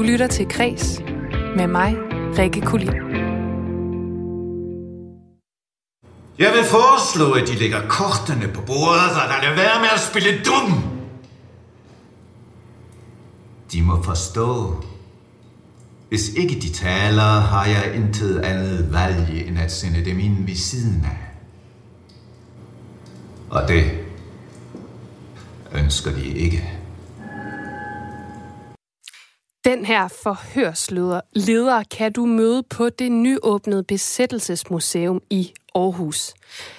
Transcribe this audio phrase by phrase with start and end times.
[0.00, 1.00] Du lytter til Kres
[1.56, 1.96] med mig,
[2.38, 2.92] Rikke Kulin.
[6.38, 10.00] Jeg vil foreslå, at de lægger kortene på bordet, og der lader være med at
[10.00, 10.82] spille dum.
[13.72, 14.74] De må forstå.
[16.08, 20.56] Hvis ikke de taler, har jeg intet andet valg, end at sende dem ind ved
[20.56, 21.18] siden af.
[23.50, 23.90] Og det
[25.72, 26.79] ønsker de ikke.
[29.64, 36.34] Den her forhørsleder leder kan du møde på det nyåbnede besættelsesmuseum i Aarhus.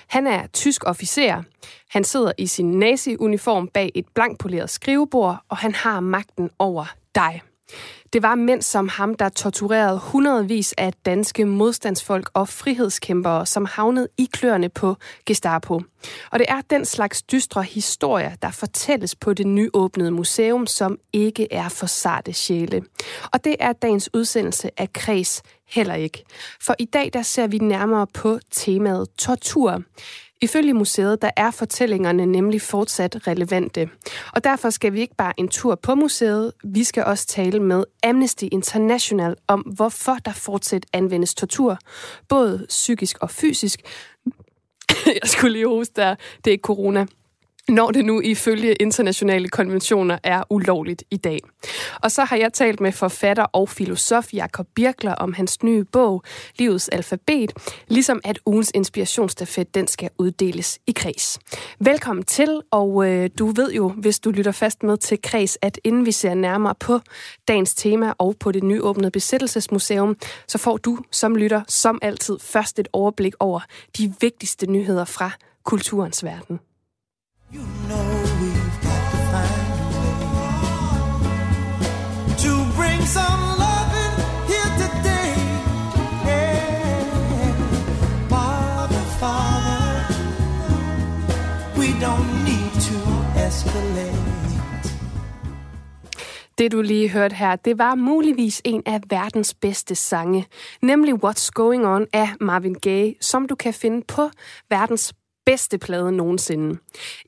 [0.08, 1.44] Han er tysk officer.
[1.90, 7.42] Han sidder i sin nazi-uniform bag et blankpoleret skrivebord, og han har magten over dig.
[8.14, 14.08] Det var mænd som ham, der torturerede hundredvis af danske modstandsfolk og frihedskæmpere, som havnede
[14.18, 15.82] i kløerne på Gestapo.
[16.32, 21.54] Og det er den slags dystre historier, der fortælles på det nyåbnede museum, som ikke
[21.54, 22.82] er for sarte sjæle.
[23.34, 26.24] Og det er dagens udsendelse af Kreds heller ikke.
[26.62, 29.84] For i dag der ser vi nærmere på temaet tortur.
[30.44, 33.90] Ifølge museet, der er fortællingerne nemlig fortsat relevante.
[34.34, 37.84] Og derfor skal vi ikke bare en tur på museet, vi skal også tale med
[38.04, 41.78] Amnesty International om, hvorfor der fortsat anvendes tortur,
[42.30, 43.82] både psykisk og fysisk.
[45.22, 47.06] Jeg skulle lige hoste der, det er ikke corona
[47.72, 51.40] når det nu ifølge internationale konventioner er ulovligt i dag.
[52.04, 56.24] Og så har jeg talt med forfatter og filosof Jakob Birkler om hans nye bog,
[56.60, 57.54] Livets Alfabet,
[57.88, 61.40] ligesom at ugens inspirationsstafet, den skal uddeles i kreds.
[61.80, 65.80] Velkommen til, og øh, du ved jo, hvis du lytter fast med til kreds, at
[65.84, 67.00] inden vi ser nærmere på
[67.48, 72.80] dagens tema og på det nyåbnede besættelsesmuseum, så får du som lytter som altid først
[72.80, 73.60] et overblik over
[73.98, 75.32] de vigtigste nyheder fra
[75.64, 76.60] kulturens verden.
[77.54, 78.10] You know
[78.42, 80.66] we've got to find a way
[82.44, 84.16] to bring some loving
[84.52, 85.30] here today.
[86.28, 87.54] Yeah.
[88.30, 89.98] Father, Father,
[91.80, 92.98] we don't need to
[93.48, 94.32] escalate.
[96.58, 100.48] Det du lige hørte her, det var muligvis en af verdens bedste sange,
[100.82, 104.30] nemlig What's Going On af Marvin Gaye, som du kan finde på
[104.70, 105.14] verdens
[105.52, 106.80] bedste plade nogensinde.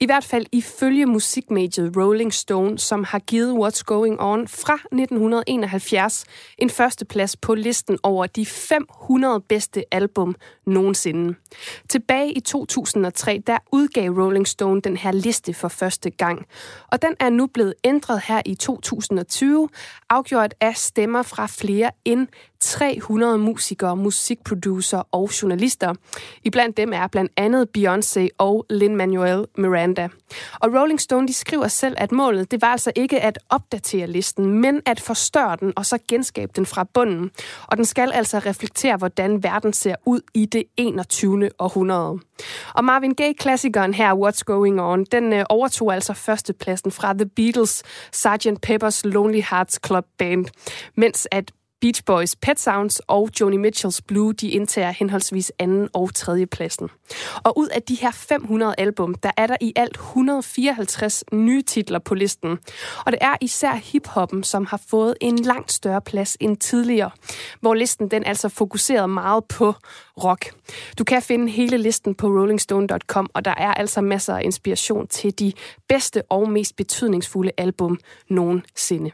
[0.02, 6.26] I hvert fald ifølge musikmediet Rolling Stone, som har givet What's Going On fra 1971
[6.58, 10.36] en førsteplads på listen over de 500 bedste album
[10.66, 11.36] nogensinde.
[11.90, 16.46] Tilbage i 2003, der udgav Rolling Stone den her liste for første gang.
[16.92, 19.70] Og den er nu blevet ændret her i 2020,
[20.10, 22.28] afgjort af stemmer fra flere end
[22.64, 25.94] 300 musikere, musikproducer og journalister.
[26.44, 30.08] Iblandt dem er blandt andet Beyoncé og Lin-Manuel Miranda.
[30.60, 34.60] Og Rolling Stone de skriver selv, at målet det var altså ikke at opdatere listen,
[34.60, 37.32] men at forstørre den og så genskabe den fra bunden.
[37.68, 41.50] Og den skal altså reflektere, hvordan verden ser ud i det 21.
[41.60, 42.20] århundrede.
[42.74, 47.82] Og Marvin Gaye-klassikeren her, What's Going On, den øh, overtog altså førstepladsen fra The Beatles'
[48.12, 48.48] Sgt.
[48.70, 50.46] Pepper's Lonely Hearts Club Band,
[50.96, 51.52] mens at
[51.84, 56.90] Beach Boys Pet Sounds og Joni Mitchells Blue, de indtager henholdsvis anden og tredje pladsen.
[57.44, 62.00] Og ud af de her 500 album, der er der i alt 154 nye titler
[62.00, 62.58] på listen.
[63.06, 67.12] Og det er især hiphoppen, som har fået en langt større plads end tidligere,
[67.62, 69.74] hvor listen den altså fokuserede meget på
[70.24, 70.54] rock.
[70.98, 75.40] Du kan finde hele listen på rollingstone.com, og der er altså masser af inspiration til
[75.40, 75.54] de
[75.90, 79.12] bedste og mest betydningsfulde album nogensinde.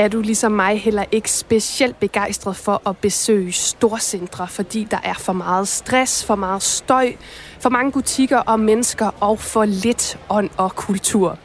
[0.00, 5.14] Er du ligesom mig heller ikke specielt begejstret for at besøge storcentre, fordi der er
[5.14, 7.12] for meget stress, for meget støj,
[7.60, 11.38] for mange butikker og mennesker og for lidt ånd og kultur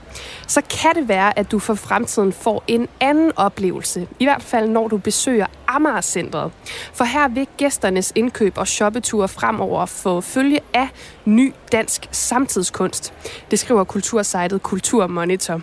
[0.48, 4.08] så kan det være, at du for fremtiden får en anden oplevelse.
[4.20, 6.52] I hvert fald, når du besøger Amager-centret.
[6.94, 10.88] For her vil gæsternes indkøb og shoppeture fremover få følge af
[11.26, 13.14] ny dansk samtidskunst.
[13.52, 15.62] Det skriver kultursejtet Kulturmonitor.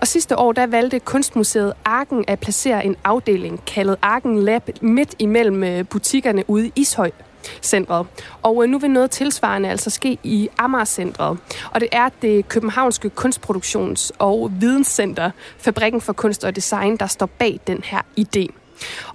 [0.00, 5.14] Og sidste år, der valgte Kunstmuseet Arken at placere en afdeling kaldet Arken Lab midt
[5.18, 7.10] imellem øh, butikkerne ude i Ishøj
[7.62, 8.06] centret.
[8.42, 11.38] Og øh, nu vil noget tilsvarende altså ske i Amager-centret.
[11.70, 17.26] Og det er det københavnske kunstproduktions- og videnscenter, Fabrikken for Kunst og Design, der står
[17.26, 18.65] bag den her idé.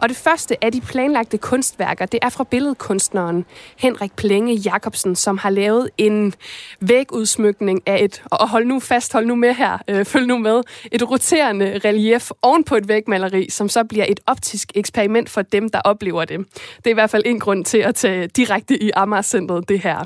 [0.02, 3.46] Og det første af de planlagte kunstværker, det er fra billedkunstneren
[3.78, 6.34] Henrik Plenge Jacobsen, som har lavet en
[6.80, 10.62] vægudsmykning af et, og hold nu fast, hold nu med her, øh, følg nu med,
[10.92, 15.70] et roterende relief oven på et vægmaleri, som så bliver et optisk eksperiment for dem,
[15.70, 16.40] der oplever det.
[16.78, 19.22] Det er i hvert fald en grund til at tage direkte i Amager
[19.68, 20.04] det her.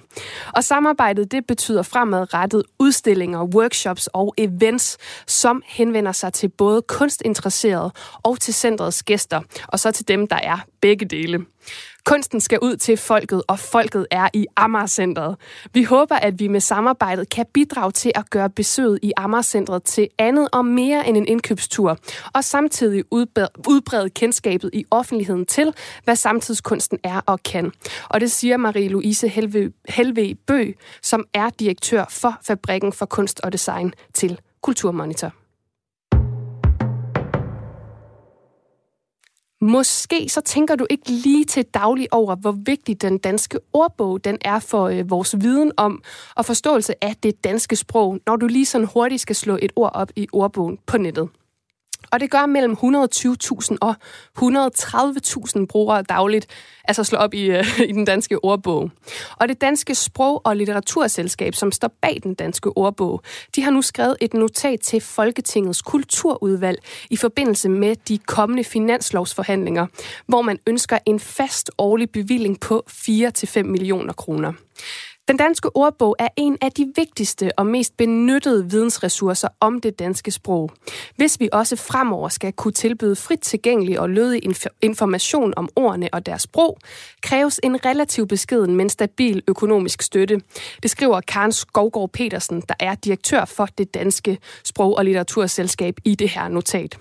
[0.53, 4.97] Og samarbejdet, det betyder fremadrettet udstillinger, workshops og events,
[5.27, 7.91] som henvender sig til både kunstinteresserede
[8.23, 11.45] og til centrets gæster, og så til dem, der er begge dele.
[12.05, 15.35] Kunsten skal ud til folket, og folket er i Amagercentret.
[15.73, 20.07] Vi håber, at vi med samarbejdet kan bidrage til at gøre besøget i Amagercentret til
[20.17, 21.97] andet og mere end en indkøbstur,
[22.33, 27.71] og samtidig udbrede kendskabet i offentligheden til, hvad samtidskunsten er og kan.
[28.09, 30.71] Og det siger Marie-Louise Helve, Helve Bø,
[31.01, 35.44] som er direktør for Fabrikken for Kunst og Design til Kulturmonitor.
[39.65, 44.37] Måske så tænker du ikke lige til daglig over, hvor vigtig den danske ordbog den
[44.41, 46.03] er for øh, vores viden om
[46.35, 49.91] og forståelse af det danske sprog, når du lige sådan hurtigt skal slå et ord
[49.93, 51.29] op i ordbogen på nettet.
[52.15, 53.95] Og det gør mellem 120.000 og
[54.39, 56.47] 130.000 brugere dagligt,
[56.83, 58.91] altså slå op i, øh, i den danske ordbog.
[59.35, 63.21] Og det danske sprog- og litteraturselskab, som står bag den danske ordbog,
[63.55, 66.79] de har nu skrevet et notat til Folketingets kulturudvalg
[67.09, 69.87] i forbindelse med de kommende finanslovsforhandlinger,
[70.27, 74.53] hvor man ønsker en fast årlig bevilling på 4-5 millioner kroner.
[75.27, 80.31] Den danske ordbog er en af de vigtigste og mest benyttede vidensressourcer om det danske
[80.31, 80.71] sprog.
[81.15, 84.41] Hvis vi også fremover skal kunne tilbyde frit tilgængelig og lødig
[84.81, 86.77] information om ordene og deres sprog,
[87.21, 90.41] kræves en relativ beskeden, men stabil økonomisk støtte.
[90.83, 96.15] Det skriver Karen Skovgaard Petersen, der er direktør for det danske sprog- og litteraturselskab i
[96.15, 96.97] det her notat.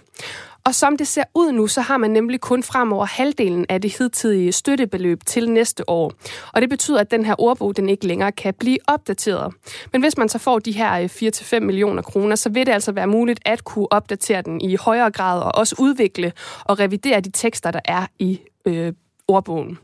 [0.67, 3.99] Og som det ser ud nu, så har man nemlig kun fremover halvdelen af det
[3.99, 6.13] hidtidige støttebeløb til næste år.
[6.53, 9.55] Og det betyder, at den her ordbog den ikke længere kan blive opdateret.
[9.93, 12.93] Men hvis man så får de her øh, 4-5 millioner kroner, så vil det altså
[12.93, 16.33] være muligt at kunne opdatere den i højere grad og også udvikle
[16.65, 18.93] og revidere de tekster, der er i øh,
[19.29, 19.79] ordbogen.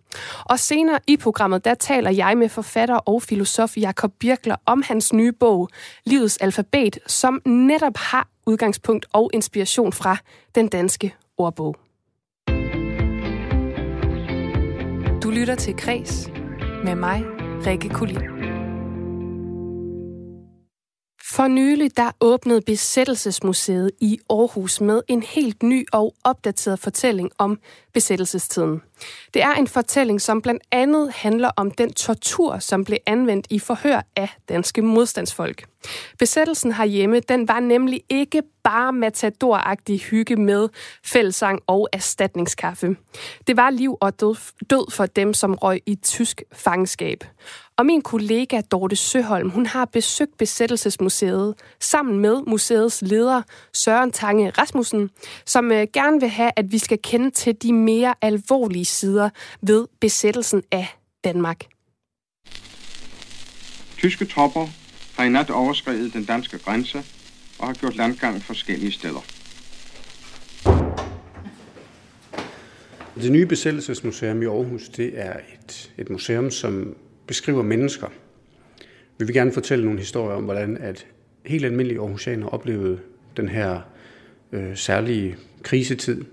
[0.45, 5.13] Og senere i programmet, der taler jeg med forfatter og filosof Jakob Birkler om hans
[5.13, 5.69] nye bog,
[6.05, 10.17] Livets Alfabet, som netop har udgangspunkt og inspiration fra
[10.55, 11.77] den danske ordbog.
[15.23, 16.31] Du lytter til Kres
[16.85, 17.25] med mig,
[17.67, 18.40] Rikke Kulin.
[21.33, 27.59] For nylig der åbnede Besættelsesmuseet i Aarhus med en helt ny og opdateret fortælling om
[27.95, 28.83] besættelsestiden.
[29.35, 33.59] Det er en fortælling, som blandt andet handler om den tortur, som blev anvendt i
[33.59, 35.65] forhør af danske modstandsfolk.
[36.19, 40.69] Besættelsen herhjemme, den var nemlig ikke bare matadoragtig hygge med
[41.05, 42.97] fællesang og erstatningskaffe.
[43.47, 44.37] Det var liv og død,
[44.71, 47.25] død for dem, som røg i tysk fangenskab.
[47.81, 53.43] Og min kollega Dorte Søholm, hun har besøgt Besættelsesmuseet sammen med museets leder
[53.73, 55.11] Søren Tange Rasmussen,
[55.47, 59.31] som øh, gerne vil have, at vi skal kende til de mere alvorlige sider
[59.63, 60.87] ved besættelsen af
[61.25, 61.65] Danmark.
[63.99, 64.67] Tyske tropper
[65.17, 66.99] har i nat overskrevet den danske grænse
[67.59, 69.25] og har gjort landgang forskellige steder.
[73.23, 76.97] Det nye besættelsesmuseum i Aarhus, det er et, et museum, som
[77.31, 78.07] beskriver mennesker.
[79.19, 81.07] Vi vil gerne fortælle nogle historier om, hvordan at
[81.47, 82.99] helt almindelige Aarhusianer oplevede
[83.37, 83.81] den her
[84.53, 86.25] øh, særlige krisetid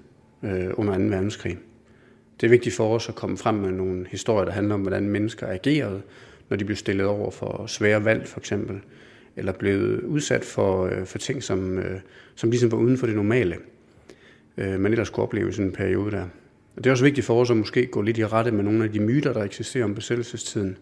[0.44, 1.04] øh, under 2.
[1.04, 1.58] verdenskrig.
[2.42, 5.10] Det er vigtigt for os at komme frem med nogle historier, der handler om, hvordan
[5.10, 6.02] mennesker agerede,
[6.50, 8.80] når de blev stillet over for svære valg for eksempel,
[9.36, 12.00] eller blev udsat for, øh, for ting, som, øh,
[12.36, 13.56] som ligesom var uden for det normale,
[14.58, 16.28] øh, man ellers kunne opleve i sådan en periode der.
[16.78, 18.84] Og det er også vigtigt for os at måske gå lidt i rette med nogle
[18.84, 20.78] af de myter, der eksisterer om besættelsestiden.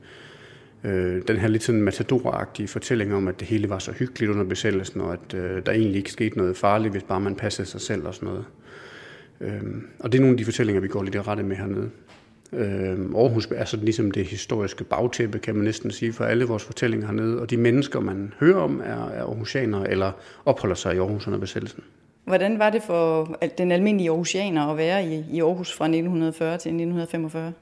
[0.84, 4.44] Øh, den her lidt sådan matadoragtige fortælling om, at det hele var så hyggeligt under
[4.44, 7.82] besættelsen, og at øh, der egentlig ikke skete noget farligt, hvis bare man passede sig
[7.82, 8.46] selv og sådan noget.
[9.42, 9.62] Øh,
[10.00, 11.90] og det er nogle af de fortællinger, vi går lidt i rette med hernede.
[12.54, 16.64] Øh, Aarhus er sådan ligesom det historiske bagtæppe, kan man næsten sige, for alle vores
[16.64, 17.42] fortællinger hernede.
[17.42, 20.12] Og de mennesker, man hører om, er, er aarhusianere eller
[20.46, 21.84] opholder sig i Aarhus under besættelsen.
[22.26, 26.70] Hvordan var det for den almindelige aarhusianer at være i, i Aarhus fra 1940 til
[26.70, 27.54] 1945?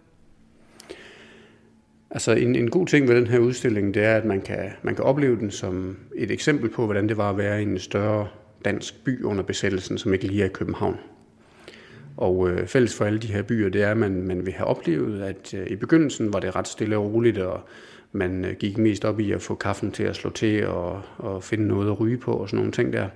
[2.12, 4.96] Altså en, en god ting ved den her udstilling, det er, at man kan, man
[4.96, 8.28] kan opleve den som et eksempel på, hvordan det var at være i en større
[8.66, 10.98] dansk by under besættelsen, som ikke lige er i København.
[12.18, 14.68] Og øh, fælles for alle de her byer, det er, at man, man vil have
[14.68, 17.62] oplevet, at øh, i begyndelsen var det ret stille og roligt, og
[18.12, 21.44] man øh, gik mest op i at få kaffen til at slå til og, og
[21.44, 23.08] finde noget at ryge på og sådan nogle ting der.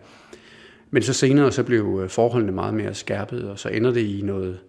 [0.91, 4.22] Men så senere så blev øh, forholdene meget mere skærpet, og så ender det i
[4.24, 4.60] noget,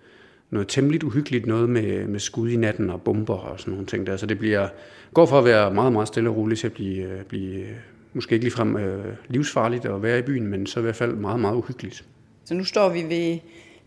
[0.50, 4.06] noget temmeligt uhyggeligt, noget med, med skud i natten og bomber og sådan nogle ting
[4.06, 4.16] der.
[4.16, 4.68] Så det bliver,
[5.14, 7.64] går fra at være meget, meget stille og roligt til at blive, øh, blive
[8.12, 11.40] måske ikke ligefrem øh, livsfarligt at være i byen, men så i hvert fald meget,
[11.40, 12.04] meget uhyggeligt.
[12.44, 13.38] Så nu står vi ved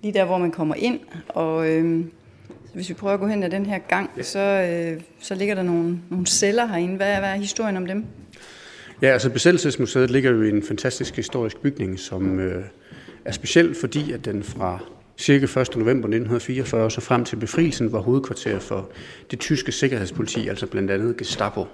[0.02, 2.06] lige der, hvor man kommer ind, og øh,
[2.74, 5.64] hvis vi prøver at gå hen ad den her gang, så, øh, så ligger der
[5.64, 6.96] nogle, nogle celler herinde.
[6.96, 8.06] Hvad er, hvad er historien om dem?
[9.01, 12.63] Ja, altså Besættelsesmuseet ligger jo i en fantastisk historisk bygning, som øh,
[13.25, 14.79] er speciel, fordi at den fra
[15.17, 15.55] cirka 1.
[15.55, 18.89] november 1944 så frem til befrielsen var hovedkvarter for
[19.31, 21.65] det tyske sikkerhedspoliti, altså blandt andet Gestapo.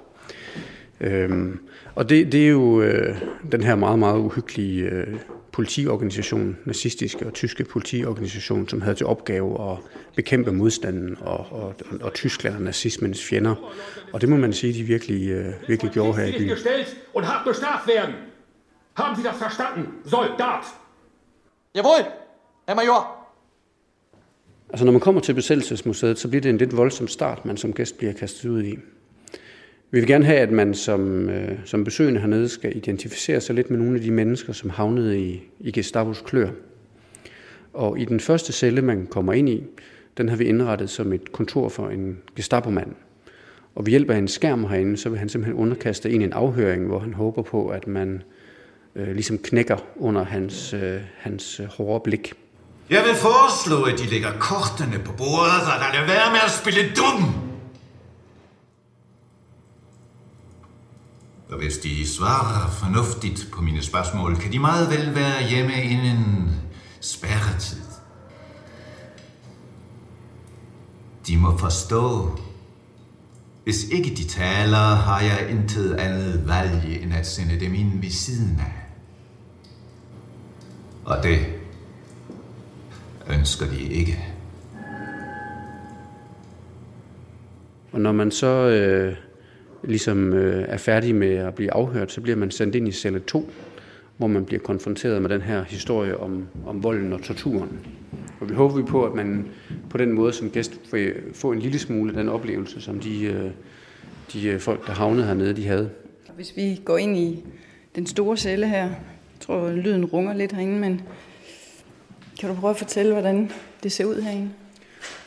[1.01, 1.59] Øhm,
[1.95, 3.17] og det, det er jo øh,
[3.51, 5.07] den her meget, meget uhyggelige øh,
[5.51, 9.77] politiorganisation, nazistiske og tyske politiorganisation, som havde til opgave at
[10.15, 13.73] bekæmpe modstanden og, og, og, og Tyskland og nazismens fjender.
[14.13, 16.57] Og det må man sige, de virkelig, øh, virkelig gjorde her i byen
[17.17, 18.15] und habt bestraft werden.
[18.93, 20.65] Haben Sie das verstanden, Soldat?
[21.75, 22.05] Jawohl,
[22.67, 23.01] Herr Major.
[24.69, 27.73] Altså når man kommer til besættelsesmuseet, så bliver det en lidt voldsom start, man som
[27.73, 28.75] gæst bliver kastet ud i.
[29.91, 33.69] Vi vil gerne have, at man som, øh, som besøgende hernede skal identificere sig lidt
[33.69, 36.49] med nogle af de mennesker, som havnede i, i Gestapos klør.
[37.73, 39.63] Og i den første celle, man kommer ind i,
[40.17, 42.95] den har vi indrettet som et kontor for en Gestapo-mand.
[43.77, 46.87] Og ved hjælp af en skærm herinde, så vil han simpelthen underkaste en en afhøring,
[46.87, 48.23] hvor han håber på, at man
[48.95, 52.33] øh, ligesom knækker under hans, øh, hans øh, hårde blik.
[52.89, 56.51] Jeg vil foreslå, at de lægger kortene på bordet, og der er være med at
[56.51, 57.35] spille dum.
[61.49, 66.49] Og hvis de svarer fornuftigt på mine spørgsmål, kan de meget vel være hjemme inden
[67.01, 67.81] spærretid.
[71.27, 72.31] De må forstå,
[73.67, 78.09] hvis ikke de taler, har jeg intet andet valg, end at sende dem ind ved
[78.09, 78.73] siden af.
[81.05, 81.37] Og det
[83.37, 84.25] ønsker de ikke.
[87.91, 89.15] Og når man så øh,
[89.83, 93.19] ligesom øh, er færdig med at blive afhørt, så bliver man sendt ind i celle
[93.19, 93.51] 2,
[94.17, 97.79] hvor man bliver konfronteret med den her historie om, om volden og torturen.
[98.39, 99.45] Og vi håber på, at man
[99.89, 100.79] på den måde som gæst
[101.33, 103.51] får en lille smule den oplevelse, som de, øh,
[104.33, 105.89] de øh, folk, der havnede hernede, de havde.
[106.35, 107.45] Hvis vi går ind i
[107.95, 108.95] den store celle her, jeg
[109.39, 111.01] tror, lyden runger lidt herinde, men
[112.39, 113.51] kan du prøve at fortælle, hvordan
[113.83, 114.49] det ser ud herinde?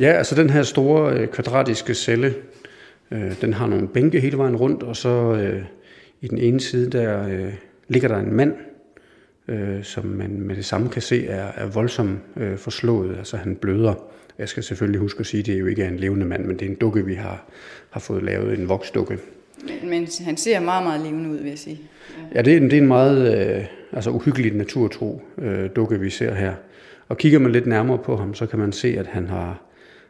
[0.00, 2.34] Ja, altså den her store øh, kvadratiske celle,
[3.40, 5.62] den har nogle bænke hele vejen rundt, og så øh,
[6.20, 7.54] i den ene side, der øh,
[7.88, 8.54] ligger der en mand,
[9.48, 13.56] øh, som man med det samme kan se er, er voldsomt øh, forslået, altså han
[13.56, 13.94] bløder.
[14.40, 16.58] Jeg skal selvfølgelig huske at sige, at det jo ikke er en levende mand, men
[16.58, 17.44] det er en dukke, vi har,
[17.90, 19.18] har fået lavet, en voksdukke.
[19.64, 21.80] Men, men han ser meget, meget levende ud, vil jeg sige.
[22.18, 26.10] Ja, ja det, er, det er en meget øh, altså uhyggeligt naturtro øh, dukke, vi
[26.10, 26.54] ser her.
[27.08, 29.62] Og kigger man lidt nærmere på ham, så kan man se, at han har,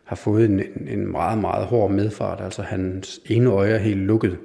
[0.04, 2.40] har fået en, en meget, meget hård medfart.
[2.44, 4.36] Altså hans ene øje er helt lukket,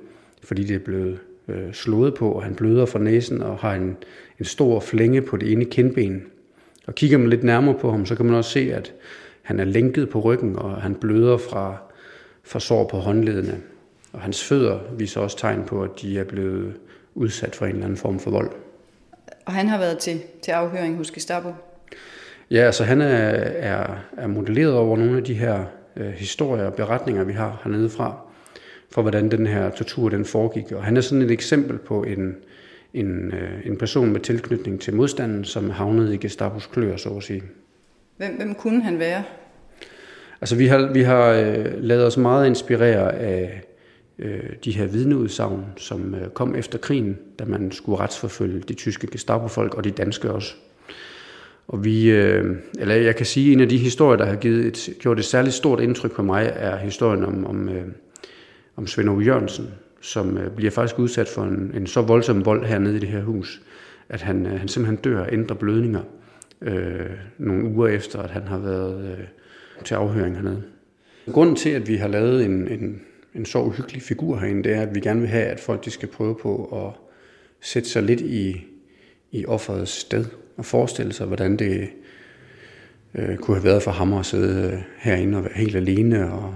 [0.43, 3.97] fordi det er blevet øh, slået på, og han bløder fra næsen og har en,
[4.39, 6.23] en stor flænge på det ene kindben.
[6.87, 8.93] Og kigger man lidt nærmere på ham, så kan man også se, at
[9.45, 11.77] han er lænket på ryggen, og han bløder fra,
[12.43, 13.57] fra sår på håndledene.
[14.13, 16.73] Og hans fødder viser også tegn på, at de er blevet
[17.15, 18.51] udsat for en eller anden form for vold.
[19.45, 21.53] Og han har været til, til afhøring hos Gestapo?
[22.51, 26.73] Ja, altså han er, er, er modelleret over nogle af de her øh, historier og
[26.73, 28.17] beretninger, vi har hernede fra,
[28.91, 30.71] for hvordan den her tortur den foregik.
[30.71, 32.35] Og han er sådan et eksempel på en,
[32.93, 37.23] en, øh, en person med tilknytning til modstanden, som havnede i Gestapos klør, så at
[37.23, 37.43] sige.
[38.17, 39.23] Hvem, hvem kunne han være?
[40.41, 43.61] Altså vi har, vi har øh, lavet os meget inspirere af
[44.19, 49.07] øh, de her vidneudsagn, som øh, kom efter krigen, da man skulle retsforfølge de tyske
[49.11, 50.53] Gestapo-folk og de danske også.
[51.67, 54.65] Og vi, øh, eller jeg kan sige, at en af de historier, der har givet
[54.65, 57.85] et, gjort et særligt stort indtryk på mig, er historien om, om, øh,
[58.75, 59.67] om Svend Ove Jørgensen,
[60.01, 63.21] som øh, bliver faktisk udsat for en, en så voldsom vold hernede i det her
[63.21, 63.61] hus,
[64.09, 66.01] at han, øh, han simpelthen dør af indre blødninger
[66.65, 69.25] øh, nogle uger efter, at han har været øh,
[69.83, 70.63] til afhøring hernede.
[71.31, 73.01] Grunden til, at vi har lavet en, en,
[73.35, 75.91] en så uhyggelig figur herinde, det er, at vi gerne vil have, at folk de
[75.91, 77.01] skal prøve på at
[77.61, 78.65] sætte sig lidt i,
[79.31, 80.25] i offerets sted
[80.57, 81.89] og forestille sig, hvordan det
[83.15, 86.55] øh, kunne have været for ham at sidde øh, herinde og være helt alene og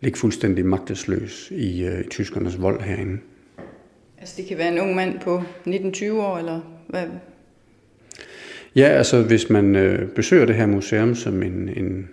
[0.00, 3.18] ligge fuldstændig magtesløs i, øh, i tyskernes vold herinde.
[4.18, 7.06] Altså det kan være en ung mand på 19-20 år, eller hvad?
[8.76, 12.08] Ja, altså hvis man øh, besøger det her museum som en, en,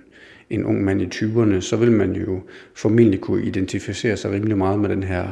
[0.50, 2.42] en ung mand i 20'erne, så vil man jo
[2.76, 5.28] formentlig kunne identificere sig rimelig meget med den her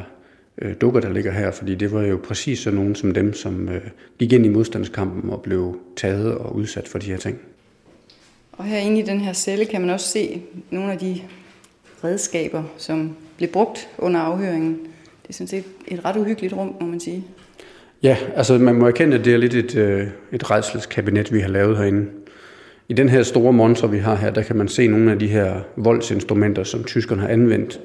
[0.62, 3.68] øh, dukker, der ligger her, fordi det var jo præcis sådan nogen som dem, som
[3.68, 3.80] øh,
[4.18, 7.38] gik ind i modstandskampen og blev taget og udsat for de her ting.
[8.52, 11.20] Og herinde i den her celle kan man også se nogle af de
[12.04, 14.78] redskaber, som blev brugt under afhøringen.
[15.22, 17.24] Det er sådan set et ret uhyggeligt rum, må man sige.
[18.06, 21.48] Ja, altså man må erkende, at det er lidt et, øh, et redselskabinet, vi har
[21.48, 22.06] lavet herinde.
[22.88, 25.26] I den her store monster, vi har her, der kan man se nogle af de
[25.26, 27.80] her voldsinstrumenter, som tyskerne har anvendt.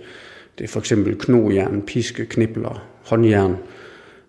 [0.58, 3.56] Det er for eksempel knojern, piske, knibler, håndjern,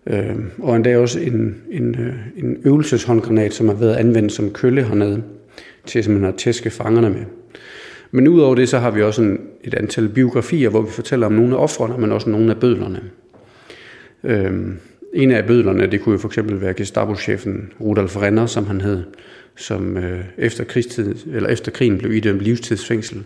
[0.07, 4.83] øh, og endda også en, en, øh, en øvelseshåndgranat, som har været anvendt som kølle
[4.83, 5.23] hernede,
[5.85, 7.23] til simpelthen at tæske fangerne med.
[8.11, 11.33] Men udover det, så har vi også en, et antal biografier, hvor vi fortæller om
[11.33, 13.01] nogle af offrene, men også nogle af bødlerne.
[14.23, 14.53] Øh,
[15.13, 19.03] en af bødlerne, det kunne jo for eksempel være Gestapo-chefen Rudolf Renner, som han hed,
[19.55, 23.23] som øh, efter, krigstid, eller efter krigen blev idømt livstidsfængsel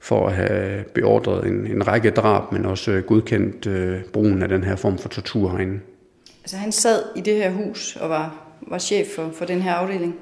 [0.00, 4.48] for at have beordret en, en række drab, men også øh, godkendt øh, brugen af
[4.48, 5.80] den her form for tortur herinde.
[6.42, 8.34] Altså han sad i det her hus og var,
[8.70, 10.16] var chef for, for den her afdeling?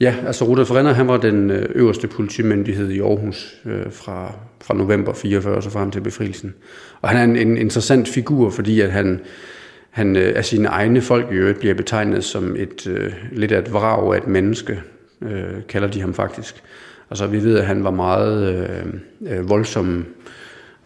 [0.00, 4.74] Ja, altså Rudolf Renner, han var den øh, øverste politimyndighed i Aarhus øh, fra, fra
[4.74, 6.54] november 44 og så frem til befrielsen.
[7.00, 9.20] Og han er en, en interessant figur, fordi at han,
[9.96, 13.58] han øh, af sine egne folk i øvrigt bliver betegnet som et øh, lidt af
[13.58, 14.80] et vrag af et menneske,
[15.20, 16.62] øh, kalder de ham faktisk.
[17.10, 18.86] Altså vi ved, at han var meget øh,
[19.32, 20.06] øh, voldsom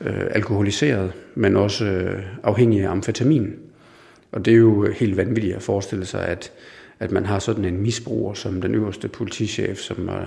[0.01, 3.55] øh, alkoholiseret, men også øh, afhængig af amfetamin.
[4.33, 6.53] Og det er jo helt vanvittigt at forestille sig, at
[7.01, 10.27] at man har sådan en misbruger som den øverste politichef, som øh,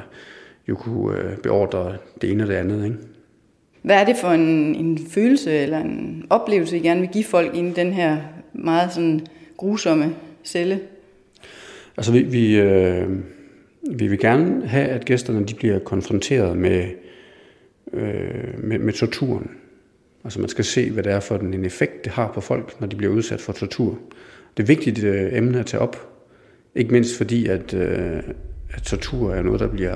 [0.70, 2.86] jo kunne øh, beordre det ene og det andet.
[2.86, 2.98] Ikke?
[3.82, 7.56] Hvad er det for en, en følelse eller en oplevelse, I gerne vil give folk
[7.56, 8.18] inden den her
[8.54, 9.20] meget sådan
[9.58, 10.80] grusomme celle?
[11.98, 13.10] Altså vi, vi, øh,
[13.92, 16.88] vi vil gerne have, at gæsterne de bliver konfronteret med,
[17.94, 19.52] øh, med, med torturen.
[20.24, 22.88] Altså man skal se, hvad det er for en effekt, det har på folk, når
[22.88, 23.98] de bliver udsat for tortur.
[24.58, 26.10] Det er vigtigt øh, emne at tage op,
[26.76, 28.18] ikke mindst fordi, at, øh,
[28.74, 29.96] at tortur er noget, der bliver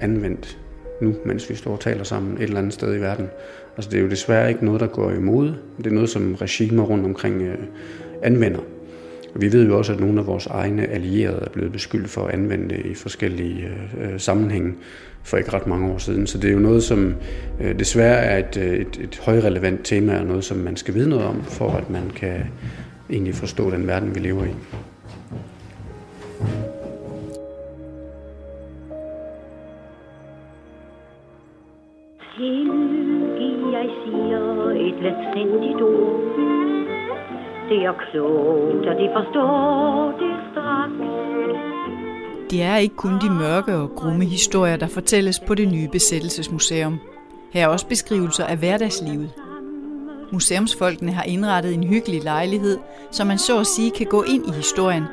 [0.00, 0.58] anvendt
[1.00, 3.28] nu, mens vi står og taler sammen et eller andet sted i verden.
[3.76, 5.52] Altså det er jo desværre ikke noget, der går imod.
[5.78, 7.58] Det er noget, som regimer rundt omkring øh,
[8.22, 8.60] anvender.
[9.34, 12.26] Og vi ved jo også, at nogle af vores egne allierede er blevet beskyldt for
[12.26, 14.74] at anvende det i forskellige øh, øh sammenhænge
[15.22, 16.26] for ikke ret mange år siden.
[16.26, 17.14] Så det er jo noget, som
[17.60, 21.08] øh, desværre er et, øh, et, et højrelevant tema, og noget, som man skal vide
[21.08, 22.40] noget om, for at man kan
[23.10, 24.54] egentlig forstå den verden, vi lever i.
[35.06, 36.20] letsindigt ord.
[37.68, 40.92] Det er klogt, og de forstår det straks.
[42.50, 46.98] Det er ikke kun de mørke og grumme historier, der fortælles på det nye besættelsesmuseum.
[47.52, 49.30] Her er også beskrivelser af hverdagslivet.
[50.32, 52.78] Museumsfolkene har indrettet en hyggelig lejlighed,
[53.10, 55.04] så man så at sige kan gå ind i historien,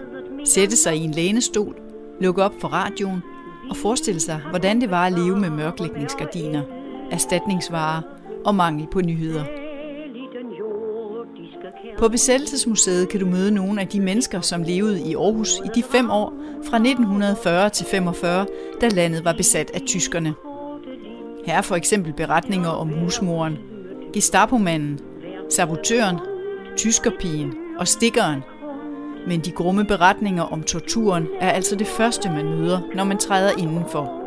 [0.46, 1.76] sætte sig i en lænestol,
[2.22, 3.24] lukke op for radioen
[3.70, 6.62] og forestille sig, hvordan det var at leve med mørklægningsgardiner–
[7.12, 8.02] erstatningsvarer
[8.46, 9.63] og mangel på nyheder.
[12.04, 15.84] På Besættelsesmuseet kan du møde nogle af de mennesker, som levede i Aarhus i de
[15.84, 16.34] fem år
[16.70, 18.46] fra 1940 til 45,
[18.82, 20.34] da landet var besat af tyskerne.
[21.46, 23.58] Her er for eksempel beretninger om husmoren,
[24.14, 25.00] Gestapomanden,
[25.50, 26.20] sabotøren,
[26.78, 28.44] tyskerpigen og stikkeren.
[29.28, 33.52] Men de grumme beretninger om torturen er altså det første, man møder, når man træder
[33.58, 34.24] indenfor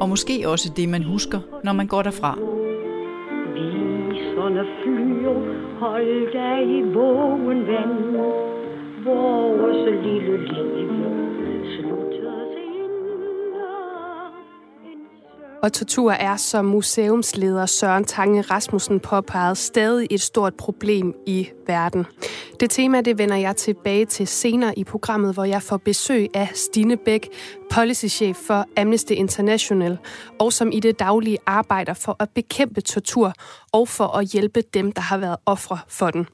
[0.00, 2.38] og måske også det, man husker, når man går derfra.
[3.54, 8.16] Viserne flyver hold dig i vågen ven,
[9.04, 10.71] vores lille liv
[15.62, 22.06] Og tortur er, som museumsleder Søren Tange Rasmussen påpegede, stadig et stort problem i verden.
[22.60, 26.50] Det tema det vender jeg tilbage til senere i programmet, hvor jeg får besøg af
[26.54, 27.28] Stine Bæk,
[27.70, 29.98] policychef for Amnesty International,
[30.40, 33.32] og som i det daglige arbejder for at bekæmpe tortur
[33.72, 36.26] og for at hjælpe dem, der har været ofre for den.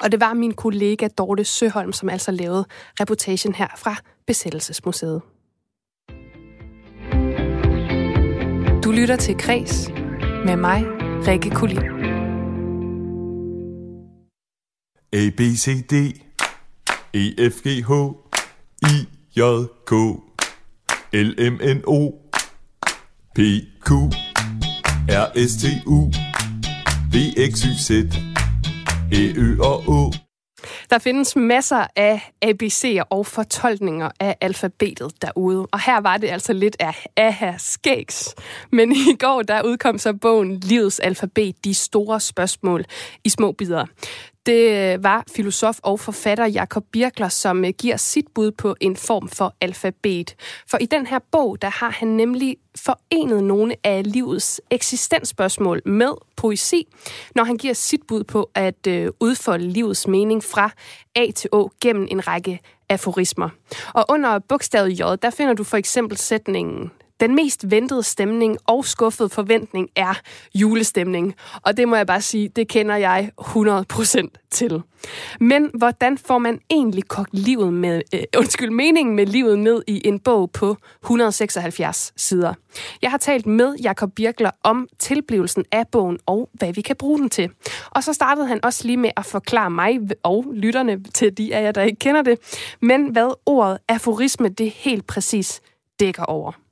[0.00, 2.64] Og det var min kollega Dorte Søholm, som altså lavede
[3.00, 5.22] reportagen her fra Besættelsesmuseet.
[8.86, 9.90] Du lytter til Kres
[10.44, 10.84] med mig,
[11.26, 11.78] Rikke Kulin.
[15.12, 15.94] A, B, C, D,
[17.14, 17.90] E, F, G, H,
[18.82, 19.40] I, J,
[19.86, 19.92] K,
[21.12, 22.12] L, M, N, O,
[23.34, 23.38] P,
[23.86, 23.90] Q,
[25.08, 26.10] R, S, T, U,
[27.12, 27.16] V,
[27.50, 27.90] X, Y, Z,
[29.12, 30.25] E, Ø og Å.
[30.90, 36.52] Der findes masser af ABC'er og fortolkninger af alfabetet derude, og her var det altså
[36.52, 38.34] lidt af aha skægs.
[38.72, 42.84] Men i går der udkom så bogen Livets alfabet, de store spørgsmål
[43.24, 43.86] i små bidder.
[44.46, 48.96] Det øh, var filosof og forfatter Jakob Birkler, som øh, giver sit bud på en
[48.96, 50.34] form for alfabet.
[50.70, 56.12] For i den her bog, der har han nemlig forenet nogle af livets eksistensspørgsmål med
[56.36, 56.88] poesi,
[57.34, 60.70] når han giver sit bud på at øh, udfolde livets mening fra
[61.14, 63.48] A til Å gennem en række aforismer.
[63.94, 68.84] Og under bogstavet J, der finder du for eksempel sætningen den mest ventede stemning og
[68.84, 70.20] skuffede forventning er
[70.54, 71.34] julestemning.
[71.62, 74.82] Og det må jeg bare sige, det kender jeg 100% til.
[75.40, 80.08] Men hvordan får man egentlig kogt livet med, øh, undskyld, meningen med livet ned i
[80.08, 82.54] en bog på 176 sider?
[83.02, 87.18] Jeg har talt med Jakob Birkler om tilblivelsen af bogen og hvad vi kan bruge
[87.18, 87.50] den til.
[87.90, 91.62] Og så startede han også lige med at forklare mig og lytterne til de af
[91.62, 92.38] jer, der ikke kender det,
[92.80, 95.60] men hvad ordet aforisme det helt præcis
[96.00, 96.65] dækker over.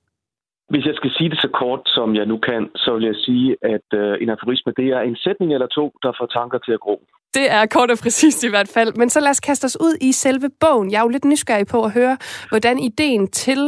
[0.75, 3.57] Hvis jeg skal sige det så kort, som jeg nu kan, så vil jeg sige,
[3.75, 6.81] at øh, en aforisme, det er en sætning eller to, der får tanker til at
[6.81, 6.97] gro.
[7.35, 8.91] Det er kort og præcist i hvert fald.
[9.01, 10.91] Men så lad os kaste os ud i selve bogen.
[10.91, 12.17] Jeg er jo lidt nysgerrig på at høre,
[12.51, 13.61] hvordan ideen til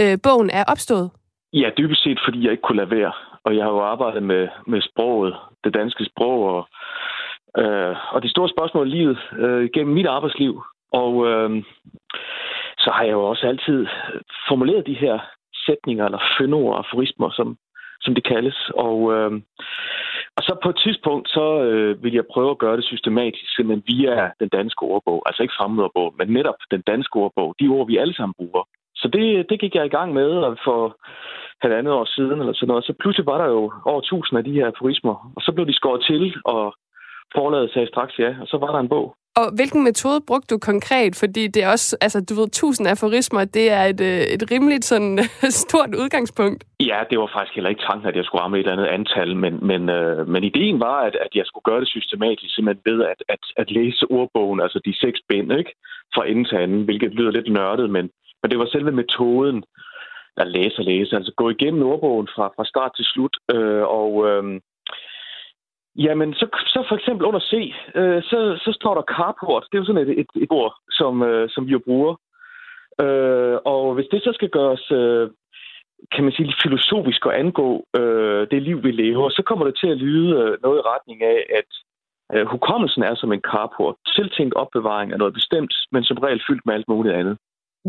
[0.00, 1.10] øh, bogen er opstået.
[1.52, 3.12] Ja, dybest set, fordi jeg ikke kunne lade være.
[3.44, 6.62] Og jeg har jo arbejdet med, med sproget, det danske sprog, og,
[7.62, 10.62] øh, og de store spørgsmål i livet øh, gennem mit arbejdsliv.
[10.92, 11.50] Og øh,
[12.78, 13.86] så har jeg jo også altid
[14.48, 15.18] formuleret de her
[15.66, 17.56] sætninger eller fyndord, aforismer, som,
[18.00, 18.58] som det kaldes.
[18.74, 19.32] Og, øh,
[20.36, 23.84] og så på et tidspunkt, så øh, vil jeg prøve at gøre det systematisk, simpelthen
[23.92, 25.22] via den danske ordbog.
[25.26, 27.54] Altså ikke fremmedordbog, men netop den danske ordbog.
[27.60, 28.62] De ord, vi alle sammen bruger.
[28.94, 30.96] Så det, det gik jeg i gang med for
[31.62, 32.84] halvandet år siden, eller sådan noget.
[32.84, 35.78] Så pludselig var der jo over tusind af de her aforismer, og så blev de
[35.80, 36.74] skåret til, og
[37.34, 39.16] forladet sagde straks ja, og så var der en bog.
[39.40, 41.12] Og hvilken metode brugte du konkret?
[41.16, 44.84] Fordi det er også, altså du ved, tusind aforismer, det er et, øh, et rimeligt
[44.84, 45.18] sådan
[45.64, 46.64] stort udgangspunkt.
[46.80, 49.36] Ja, det var faktisk heller ikke tanken, at jeg skulle ramme et eller andet antal,
[49.36, 53.04] men, men, øh, men ideen var, at, at jeg skulle gøre det systematisk, simpelthen ved
[53.04, 55.72] at, at, at læse ordbogen, altså de seks bind, ikke?
[56.14, 58.10] Fra ende til anden, hvilket lyder lidt nørdet, men,
[58.42, 59.64] men det var selve metoden,
[60.36, 61.16] at læse og læse.
[61.16, 64.10] Altså gå igennem ordbogen fra, fra start til slut, øh, og...
[64.28, 64.60] Øh,
[65.96, 69.66] Jamen, så, så for eksempel under C, øh, så, så står der carport.
[69.70, 72.14] Det er jo sådan et, et, et ord, som, øh, som vi jo bruger.
[73.00, 75.30] Øh, og hvis det så skal gøres, øh,
[76.12, 79.88] kan man sige, filosofisk og angå øh, det liv, vi lever, så kommer det til
[79.90, 81.70] at lyde øh, noget i retning af, at
[82.34, 83.96] øh, hukommelsen er som en carport.
[84.16, 87.38] Tiltænkt opbevaring af noget bestemt, men som regel fyldt med alt muligt andet.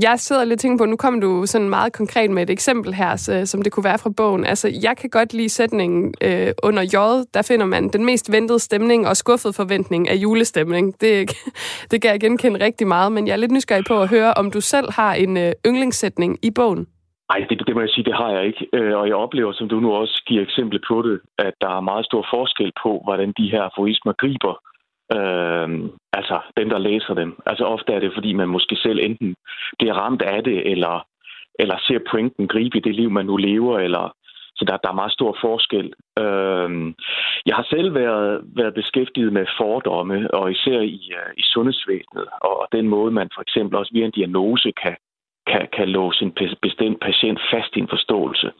[0.01, 2.93] Jeg sidder lidt og tænker på, nu kom du sådan meget konkret med et eksempel
[2.93, 4.45] her, så, som det kunne være fra bogen.
[4.45, 6.95] Altså, jeg kan godt lide sætningen øh, under J,
[7.34, 11.01] der finder man den mest ventede stemning og skuffet forventning af julestemning.
[11.01, 11.13] Det,
[11.91, 14.51] det kan jeg genkende rigtig meget, men jeg er lidt nysgerrig på at høre, om
[14.51, 16.88] du selv har en øh, yndlingssætning i bogen.
[17.32, 18.67] Nej, det, det må jeg sige, det har jeg ikke.
[18.73, 21.88] Øh, og jeg oplever, som du nu også giver eksempel på det, at der er
[21.91, 24.53] meget stor forskel på, hvordan de her aforismer griber
[25.17, 25.67] Øh,
[26.13, 27.41] altså dem, der læser dem.
[27.45, 29.36] Altså ofte er det, fordi man måske selv enten
[29.80, 31.06] bliver ramt af det, eller,
[31.60, 34.15] eller ser pointen gribe i det liv, man nu lever, eller
[34.56, 35.93] så der, der er meget stor forskel.
[36.23, 36.69] Øh,
[37.45, 42.60] jeg har selv været, været beskæftiget med fordomme, og især i, øh, i sundhedsvæsenet, og,
[42.62, 44.95] og den måde, man for eksempel også via en diagnose kan,
[45.47, 48.52] kan, kan låse en bestemt patient fast i en forståelse.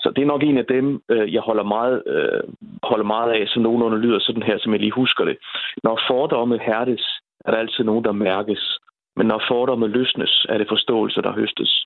[0.00, 2.42] Så det er nok en af dem, øh, jeg holder meget, øh,
[2.82, 5.36] holder meget af, så nogenlunde lyder sådan her, som jeg lige husker det.
[5.82, 7.04] Når fordomme hærdes,
[7.44, 8.78] er der altid nogen, der mærkes.
[9.16, 11.84] Men når fordomme løsnes, er det forståelse, der høstes.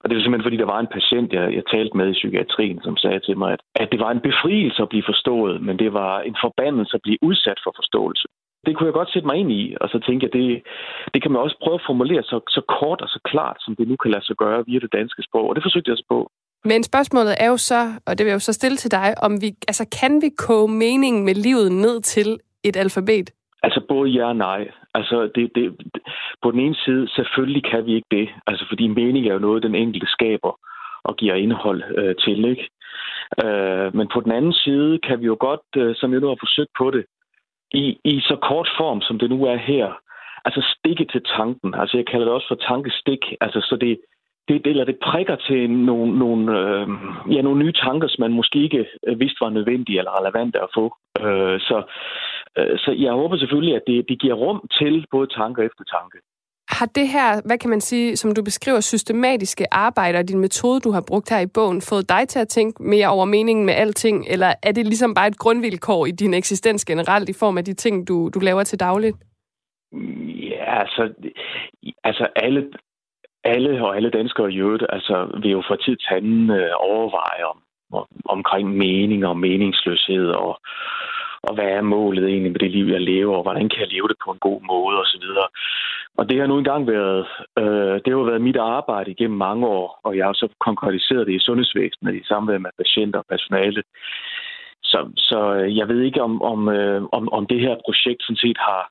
[0.00, 2.80] Og det er simpelthen, fordi der var en patient, jeg, jeg talte med i psykiatrien,
[2.82, 5.92] som sagde til mig, at, at det var en befrielse at blive forstået, men det
[5.92, 8.26] var en forbandelse at blive udsat for forståelse.
[8.66, 10.62] Det kunne jeg godt sætte mig ind i, og så tænkte jeg, det,
[11.14, 13.88] det kan man også prøve at formulere så, så kort og så klart, som det
[13.88, 16.30] nu kan lade sig gøre via det danske sprog, og det forsøgte jeg så på.
[16.70, 19.32] Men spørgsmålet er jo så, og det vil jeg jo så stille til dig, om
[19.42, 22.28] vi, altså kan vi koge meningen med livet ned til
[22.64, 23.30] et alfabet?
[23.62, 24.68] Altså både ja og nej.
[24.94, 25.64] Altså det, det,
[26.42, 28.28] på den ene side, selvfølgelig kan vi ikke det.
[28.46, 30.52] Altså fordi mening er jo noget, den enkelte skaber
[31.04, 32.68] og giver indhold øh, til, ikke?
[33.44, 36.36] Øh, men på den anden side kan vi jo godt, øh, som jeg nu har
[36.40, 37.04] forsøgt på det,
[37.70, 39.86] i, i så kort form, som det nu er her,
[40.44, 41.74] altså stikke til tanken.
[41.74, 43.22] Altså jeg kalder det også for tankestik.
[43.40, 44.00] Altså så det,
[44.48, 46.86] det, eller det prikker til nogle, nogle, øh,
[47.34, 50.68] ja, nogle nye tanker, som man måske ikke øh, vidste var nødvendige eller relevante at
[50.74, 50.84] få.
[51.20, 51.82] Øh, så,
[52.58, 56.18] øh, så jeg håber selvfølgelig, at det, det giver rum til både tanker efter tanke.
[56.68, 60.80] Har det her, hvad kan man sige, som du beskriver, systematiske arbejde og din metode,
[60.80, 63.74] du har brugt her i bogen, fået dig til at tænke mere over meningen med
[63.74, 67.64] alting, eller er det ligesom bare et grundvilkår i din eksistens generelt i form af
[67.64, 69.16] de ting, du, du laver til dagligt?
[70.50, 71.12] Ja, altså,
[72.04, 72.70] altså alle,
[73.54, 77.44] alle og alle danskere i øvrigt altså, vil jo fra tid til anden øh, overveje
[77.52, 77.58] om,
[77.92, 80.60] om, omkring mening og meningsløshed og,
[81.42, 84.08] og hvad er målet egentlig med det liv, jeg lever, og hvordan kan jeg leve
[84.08, 85.26] det på en god måde osv.
[86.18, 87.26] Og det har nu engang været,
[87.58, 91.34] øh, det har været mit arbejde igennem mange år, og jeg har så konkretiseret det
[91.34, 93.82] i sundhedsvæsenet i samvær med patienter og personale.
[94.82, 98.44] Så, så øh, jeg ved ikke, om, om, øh, om, om det her projekt sådan
[98.44, 98.82] set har,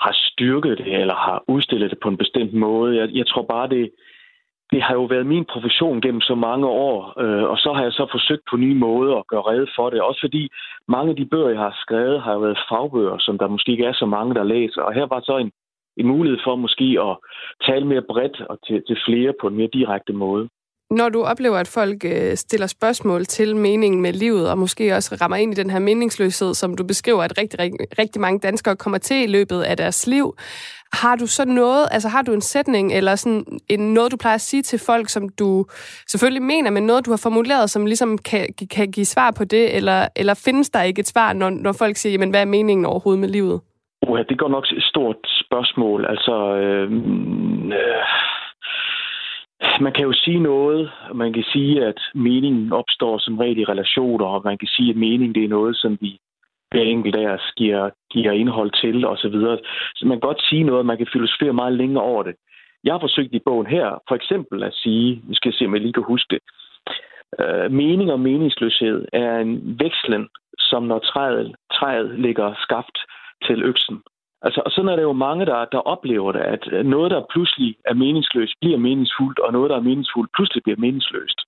[0.00, 2.96] har styrket det, eller har udstillet det på en bestemt måde.
[2.96, 3.90] Jeg, jeg tror bare, det,
[4.72, 7.92] det har jo været min profession gennem så mange år, øh, og så har jeg
[7.92, 10.00] så forsøgt på nye måder at gøre redde for det.
[10.02, 10.48] Også fordi
[10.88, 13.92] mange af de bøger, jeg har skrevet, har været fagbøger, som der måske ikke er
[13.92, 14.82] så mange, der læser.
[14.82, 15.52] Og her var så en,
[15.96, 17.16] en mulighed for måske at
[17.66, 20.48] tale mere bredt og til, til flere på en mere direkte måde.
[20.90, 25.16] Når du oplever, at folk øh, stiller spørgsmål til meningen med livet, og måske også
[25.20, 28.76] rammer ind i den her meningsløshed, som du beskriver, at rigtig, rigtig, rigtig mange danskere
[28.76, 30.36] kommer til i løbet af deres liv,
[30.92, 34.34] har du så noget, altså har du en sætning, eller sådan en, noget, du plejer
[34.34, 35.64] at sige til folk, som du
[36.08, 39.76] selvfølgelig mener, men noget, du har formuleret, som ligesom kan, kan give svar på det,
[39.76, 42.86] eller, eller findes der ikke et svar, når, når folk siger, jamen, hvad er meningen
[42.86, 43.60] overhovedet med livet?
[44.02, 46.06] Ja, det går nok et stort spørgsmål.
[46.08, 48.02] Altså, øhm, øh, øh,
[49.80, 54.26] man kan jo sige noget, man kan sige, at meningen opstår som regel i relationer,
[54.26, 56.18] og man kan sige, at mening det er noget, som vi
[56.70, 59.22] hver enkelt af os giver, giver indhold til osv.
[59.22, 59.58] Så, videre.
[59.96, 62.34] så man kan godt sige noget, man kan filosofere meget længere over det.
[62.84, 65.82] Jeg har forsøgt i bogen her for eksempel at sige, vi skal se, om jeg
[65.82, 66.40] lige kan huske det,
[67.40, 72.98] øh, mening og meningsløshed er en vekslen, som når træet, træet ligger skaft
[73.46, 74.02] til øksen.
[74.42, 77.30] Altså, og sådan er det jo mange, der, der oplever det, at øh, noget, der
[77.32, 81.40] pludselig er meningsløst, bliver meningsfuldt, og noget, der er meningsfuldt, pludselig bliver meningsløst.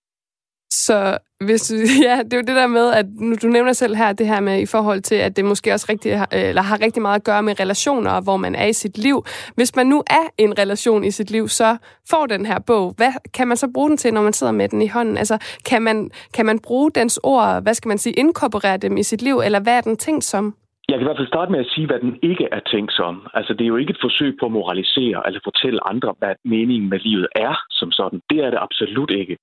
[0.70, 1.72] Så hvis,
[2.06, 4.40] ja, det er jo det der med, at nu, du nævner selv her det her
[4.40, 7.24] med i forhold til, at det måske også rigtig, øh, eller har rigtig meget at
[7.24, 9.24] gøre med relationer, hvor man er i sit liv.
[9.54, 11.76] Hvis man nu er i en relation i sit liv, så
[12.10, 12.94] får den her bog.
[12.96, 15.16] Hvad kan man så bruge den til, når man sidder med den i hånden?
[15.16, 19.02] Altså, kan man, kan man bruge dens ord, hvad skal man sige, inkorporere dem i
[19.02, 20.54] sit liv, eller hvad er den tænkt som?
[20.90, 23.26] Jeg kan i hvert fald starte med at sige, hvad den ikke er tænkt som.
[23.34, 26.90] Altså, det er jo ikke et forsøg på at moralisere eller fortælle andre, hvad meningen
[26.90, 28.20] med livet er som sådan.
[28.30, 29.36] Det er det absolut ikke.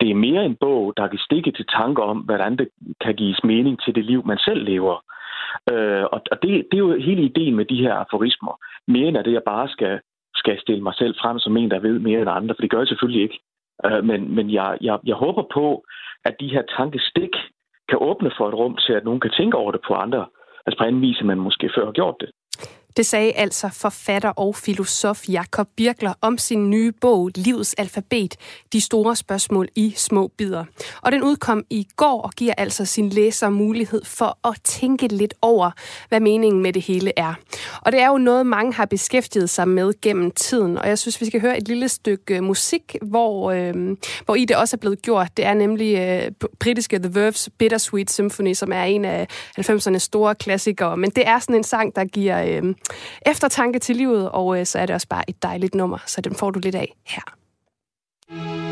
[0.00, 2.68] Det er mere en bog, der kan stikke til tanker om, hvordan det
[3.00, 4.96] kan gives mening til det liv, man selv lever.
[5.72, 8.54] Øh, og det, det er jo hele ideen med de her aforismer.
[8.88, 10.00] Mere end at det, jeg bare skal,
[10.34, 12.78] skal stille mig selv frem som en, der ved mere end andre, for det gør
[12.78, 13.38] jeg selvfølgelig ikke.
[13.86, 15.84] Øh, men men jeg, jeg, jeg håber på,
[16.24, 17.34] at de her tankestik
[17.88, 20.26] kan åbne for et rum til, at nogen kan tænke over det på andre
[20.66, 22.30] altså på anden vis, man måske før har gjort det.
[22.96, 28.36] Det sagde altså forfatter og filosof Jakob Birkler om sin nye bog Livets Alfabet,
[28.72, 30.64] de store spørgsmål i små bidder.
[31.02, 35.34] Og den udkom i går og giver altså sin læser mulighed for at tænke lidt
[35.42, 35.70] over,
[36.08, 37.34] hvad meningen med det hele er.
[37.80, 41.20] Og det er jo noget, mange har beskæftiget sig med gennem tiden, og jeg synes,
[41.20, 44.78] vi skal høre et lille stykke øh, musik, hvor, øh, hvor i det også er
[44.78, 45.28] blevet gjort.
[45.36, 49.26] Det er nemlig øh, britiske The Verve's Bittersweet Symphony, som er en af
[49.60, 50.96] 90'ernes store klassikere.
[50.96, 52.42] Men det er sådan en sang, der giver...
[52.42, 52.74] Øh,
[53.26, 56.34] eftertanke til livet, og øh, så er det også bare et dejligt nummer, så den
[56.34, 58.63] får du lidt af her.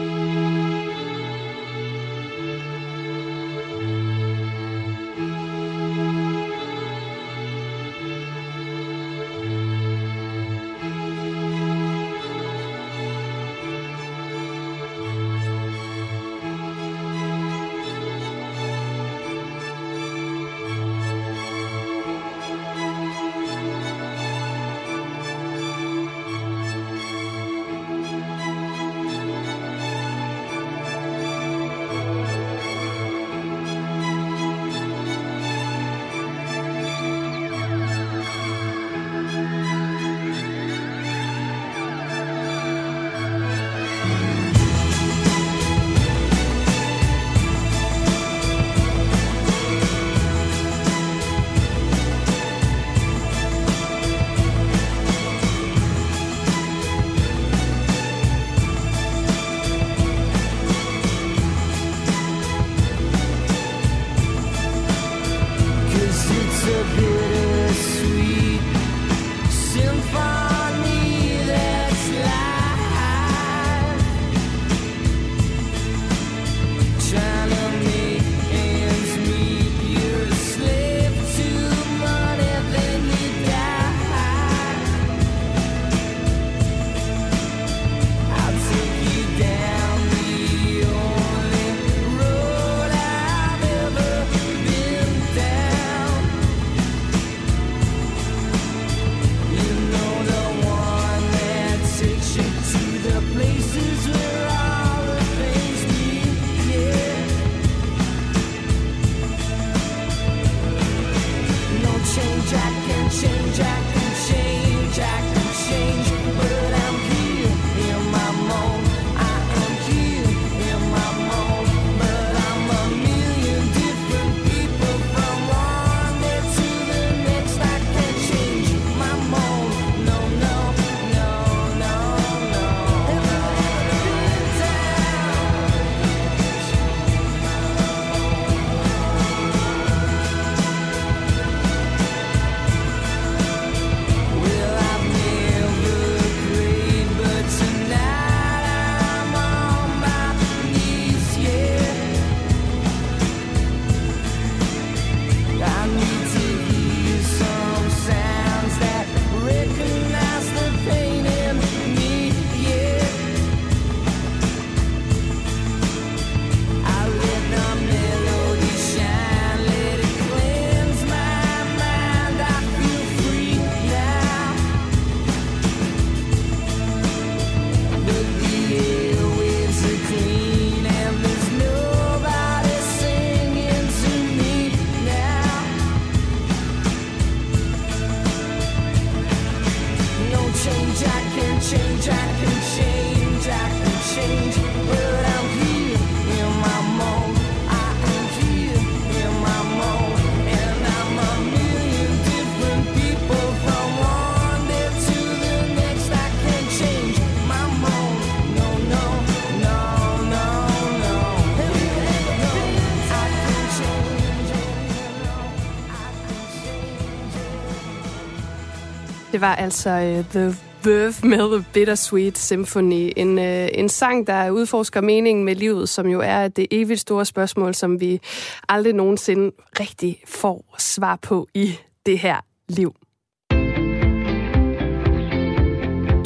[219.33, 223.13] Det var altså uh, The Verve med The Bittersweet Symphony.
[223.17, 227.25] En, uh, en sang, der udforsker meningen med livet, som jo er det evigt store
[227.25, 228.21] spørgsmål, som vi
[228.69, 232.37] aldrig nogensinde rigtig får svar på i det her
[232.69, 232.95] liv.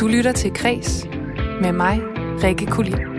[0.01, 1.07] Du lytter til Kres
[1.61, 2.01] med mig,
[2.43, 3.16] Rikke Kulin.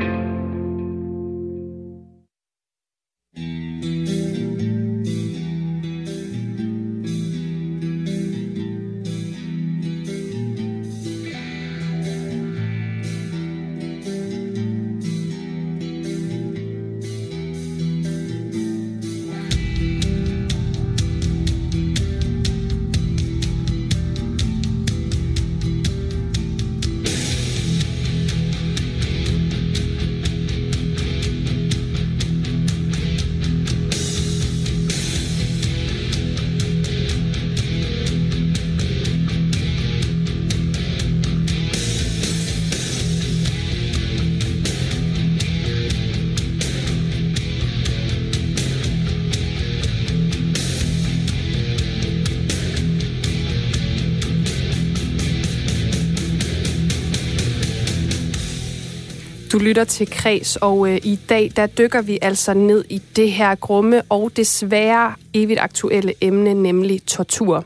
[59.52, 63.32] Du lytter til Kres, og øh, i dag der dykker vi altså ned i det
[63.32, 67.64] her grumme og desværre evigt aktuelle emne, nemlig tortur.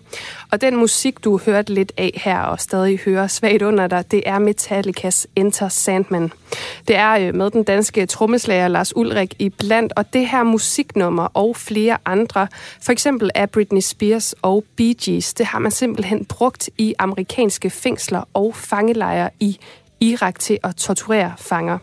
[0.52, 4.24] Og den musik, du hørte lidt af her og stadig hører svagt under dig, det
[4.26, 6.32] er Metallicas Enter Sandman.
[6.88, 11.28] Det er øh, med den danske trommeslager Lars Ulrik i blandt, og det her musiknummer
[11.34, 12.48] og flere andre,
[12.84, 17.70] for eksempel af Britney Spears og Bee Gees, det har man simpelthen brugt i amerikanske
[17.70, 19.60] fængsler og fangelejre i
[20.01, 21.77] Irak til at torturere fanger.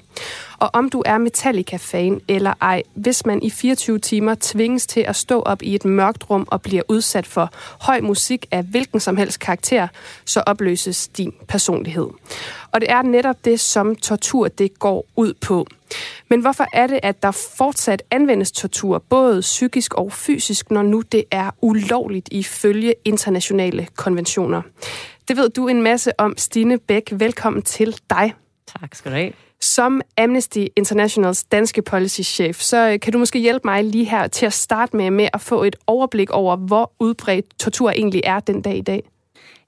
[0.58, 5.16] Og om du er Metallica-fan eller ej, hvis man i 24 timer tvinges til at
[5.16, 7.50] stå op i et mørkt rum og bliver udsat for
[7.80, 9.88] høj musik af hvilken som helst karakter,
[10.24, 12.06] så opløses din personlighed.
[12.72, 15.66] Og det er netop det, som tortur det går ud på.
[16.28, 21.00] Men hvorfor er det, at der fortsat anvendes tortur, både psykisk og fysisk, når nu
[21.00, 24.62] det er ulovligt ifølge internationale konventioner?
[25.28, 27.12] Det ved du en masse om, Stine Bæk.
[27.12, 28.34] Velkommen til dig.
[28.80, 29.32] Tak skal du have.
[29.60, 34.46] Som Amnesty Internationals danske policy-chef, så øh, kan du måske hjælpe mig lige her til
[34.46, 38.62] at starte med, med at få et overblik over, hvor udbredt tortur egentlig er den
[38.62, 39.10] dag i dag.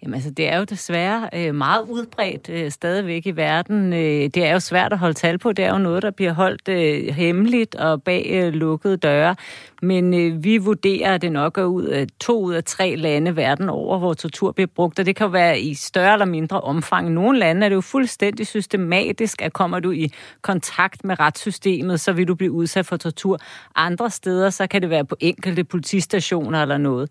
[0.03, 3.93] Jamen altså, det er jo desværre øh, meget udbredt øh, stadigvæk i verden.
[3.93, 5.53] Øh, det er jo svært at holde tal på.
[5.53, 9.37] Det er jo noget, der bliver holdt øh, hemmeligt og bag øh, lukkede døre.
[9.83, 13.37] Men øh, vi vurderer, at det nok er ud af to ud af tre lande
[13.37, 14.99] verden over, hvor tortur bliver brugt.
[14.99, 17.09] Og det kan jo være i større eller mindre omfang.
[17.09, 22.01] I nogle lande er det jo fuldstændig systematisk, at kommer du i kontakt med retssystemet,
[22.01, 23.39] så vil du blive udsat for tortur.
[23.75, 27.11] Andre steder, så kan det være på enkelte politistationer eller noget.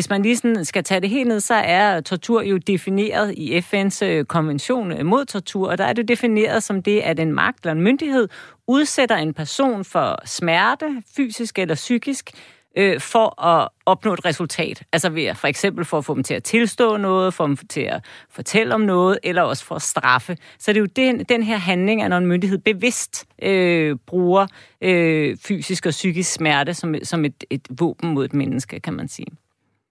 [0.00, 3.58] Hvis man lige sådan skal tage det helt ned, så er tortur jo defineret i
[3.58, 7.32] FN's øh, konvention øh, mod tortur, og der er det defineret som det, at en
[7.32, 8.28] magt eller en myndighed
[8.66, 12.30] udsætter en person for smerte, fysisk eller psykisk,
[12.76, 14.82] øh, for at opnå et resultat.
[14.92, 17.80] Altså ved for eksempel for at få dem til at tilstå noget, få dem til
[17.80, 20.36] at fortælle om noget, eller også for at straffe.
[20.58, 24.46] Så det er jo den, den her handling, at når en myndighed bevidst øh, bruger
[24.80, 29.08] øh, fysisk og psykisk smerte som, som et, et våben mod et menneske, kan man
[29.08, 29.26] sige.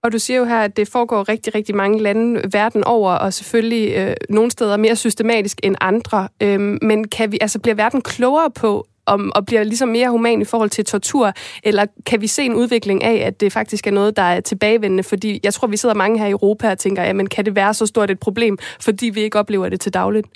[0.03, 3.33] Og du siger jo her, at det foregår rigtig, rigtig mange lande verden over, og
[3.33, 6.27] selvfølgelig øh, nogle steder mere systematisk end andre.
[6.41, 10.41] Øhm, men kan vi, altså, bliver verden klogere på, om, og bliver ligesom mere human
[10.41, 11.33] i forhold til tortur,
[11.63, 15.03] eller kan vi se en udvikling af, at det faktisk er noget, der er tilbagevendende?
[15.03, 17.73] Fordi jeg tror, vi sidder mange her i Europa og tænker, jamen kan det være
[17.73, 20.27] så stort et problem, fordi vi ikke oplever det til dagligt?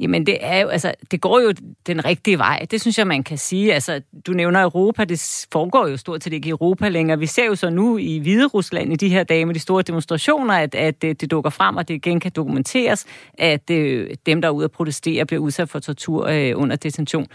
[0.00, 1.52] Jamen det er jo, altså, det går jo
[1.86, 2.66] den rigtige vej.
[2.70, 3.74] Det synes jeg, man kan sige.
[3.74, 7.18] Altså, du nævner Europa, det foregår jo stort set ikke i Europa længere.
[7.18, 9.82] Vi ser jo så nu i Hvide Rusland i de her dage med de store
[9.82, 13.06] demonstrationer, at, at det, det dukker frem, og det igen kan dokumenteres,
[13.38, 17.26] at øh, dem, der er ude at protestere, bliver udsat for tortur øh, under detention.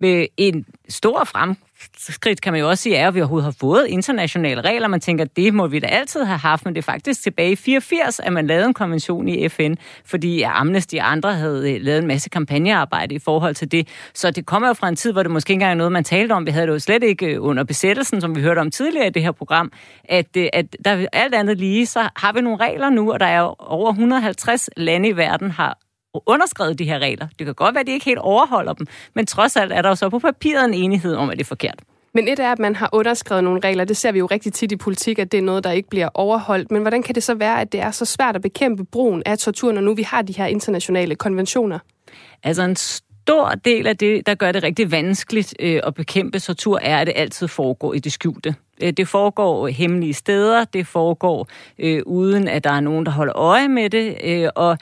[0.00, 1.56] Med En stor frem,
[1.98, 4.88] skridt kan man jo også sige, er, at vi overhovedet har fået internationale regler.
[4.88, 7.56] Man tænker, det må vi da altid have haft, men det er faktisk tilbage i
[7.56, 9.74] 84, at man lavede en konvention i FN,
[10.04, 13.88] fordi Amnesty og andre havde øh, lavet en masse kampagnearbejde i forhold til det.
[14.14, 16.04] Så det kommer jo fra en tid, hvor det måske ikke engang er noget, man
[16.04, 16.46] talte om.
[16.46, 19.10] Vi havde det jo slet ikke øh, under besættelsen, som vi hørte om tidligere i
[19.10, 19.72] det her program,
[20.04, 23.26] at, øh, at der alt andet lige, så har vi nogle regler nu, og der
[23.26, 25.78] er jo over 150 lande i verden har
[26.26, 27.26] underskrevet de her regler.
[27.38, 29.88] Det kan godt være, at de ikke helt overholder dem, men trods alt er der
[29.88, 31.82] jo så på papiret en enighed om, at det er forkert.
[32.14, 33.84] Men et er, at man har underskrevet nogle regler.
[33.84, 36.08] Det ser vi jo rigtig tit i politik, at det er noget, der ikke bliver
[36.14, 36.70] overholdt.
[36.70, 39.38] Men hvordan kan det så være, at det er så svært at bekæmpe brugen af
[39.38, 41.78] tortur, når nu vi har de her internationale konventioner?
[42.42, 46.78] Altså en stor del af det, der gør det rigtig vanskeligt øh, at bekæmpe tortur,
[46.82, 48.54] er, at det altid foregår i det skjulte.
[48.82, 51.48] Øh, det foregår hemmelige steder, det foregår
[51.78, 54.78] øh, uden, at der er nogen, der holder øje med det, øh, og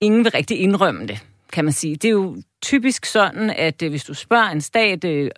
[0.00, 1.20] ingen vil rigtig indrømme det
[1.52, 1.96] kan man sige.
[1.96, 5.30] Det er jo typisk sådan, at øh, hvis du spørger en stat, øh,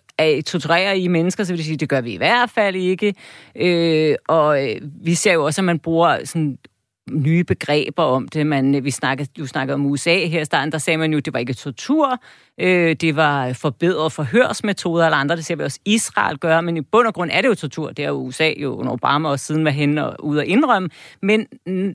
[0.43, 3.15] torturerer I mennesker, så vil de sige, det gør vi i hvert fald ikke.
[3.55, 6.57] Øh, og øh, vi ser jo også, at man bruger sådan
[7.11, 8.47] nye begreber om det.
[8.47, 11.25] Man, vi snakkede, du snakkede om USA her i starten, der sagde man jo, at
[11.25, 12.21] det var ikke tortur,
[12.57, 16.81] øh, det var forbedret forhørsmetoder eller andre, det ser vi også Israel gøre, men i
[16.81, 17.91] bund og grund er det jo tortur.
[17.91, 20.89] Det er jo USA jo under Obama også siden var henne og ud at indrømme,
[21.21, 21.47] men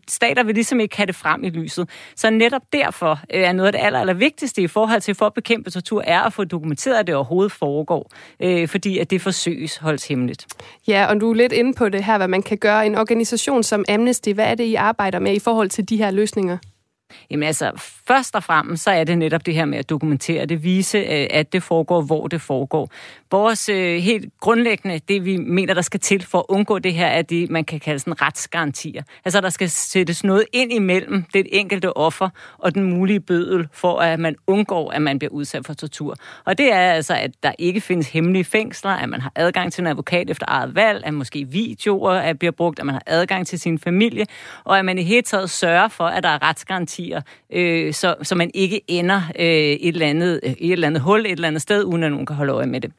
[0.09, 1.91] stater vil ligesom ikke have det frem i lyset.
[2.17, 5.27] Så netop derfor øh, er noget af det aller, aller vigtigste i forhold til for
[5.27, 8.11] at bekæmpe tortur, er at få dokumenteret, at det overhovedet foregår,
[8.43, 10.47] øh, fordi at det forsøges holdes hemmeligt.
[10.89, 12.87] Ja, og du er lidt inde på det her, hvad man kan gøre.
[12.87, 16.11] En organisation som Amnesty, hvad er det, I arbejder med i forhold til de her
[16.11, 16.59] løsninger?
[17.31, 17.73] Jamen altså,
[18.07, 21.27] først og fremmest så er det netop det her med at dokumentere det, vise, øh,
[21.31, 22.91] at det foregår, hvor det foregår.
[23.31, 27.07] Vores øh, helt grundlæggende, det vi mener, der skal til for at undgå det her,
[27.07, 29.03] er det, man kan kalde sådan retsgarantier.
[29.25, 33.99] Altså, der skal sættes noget ind imellem det enkelte offer og den mulige bødel, for
[33.99, 36.17] at man undgår, at man bliver udsat for tortur.
[36.45, 39.83] Og det er altså, at der ikke findes hemmelige fængsler, at man har adgang til
[39.83, 43.47] en advokat efter eget valg, at måske videoer at bliver brugt, at man har adgang
[43.47, 44.27] til sin familie,
[44.65, 47.21] og at man i hele taget sørger for, at der er retsgarantier,
[47.53, 51.21] øh, så, så man ikke ender øh, et, eller andet, øh, et eller andet hul
[51.21, 52.93] et eller andet sted, uden at nogen kan holde øje med det.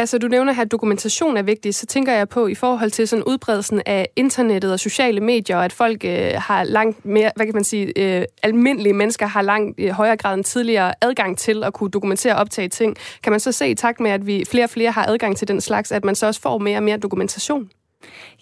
[0.00, 3.08] Altså, du nævner her, at dokumentation er vigtig, så tænker jeg på i forhold til
[3.08, 7.46] sådan udbredelsen af internettet og sociale medier, og at folk øh, har langt mere, hvad
[7.46, 11.64] kan man sige, øh, almindelige mennesker har langt øh, højere grad end tidligere adgang til
[11.64, 12.96] at kunne dokumentere og optage ting.
[13.22, 15.48] Kan man så se i takt med, at vi flere og flere har adgang til
[15.48, 17.70] den slags, at man så også får mere og mere dokumentation?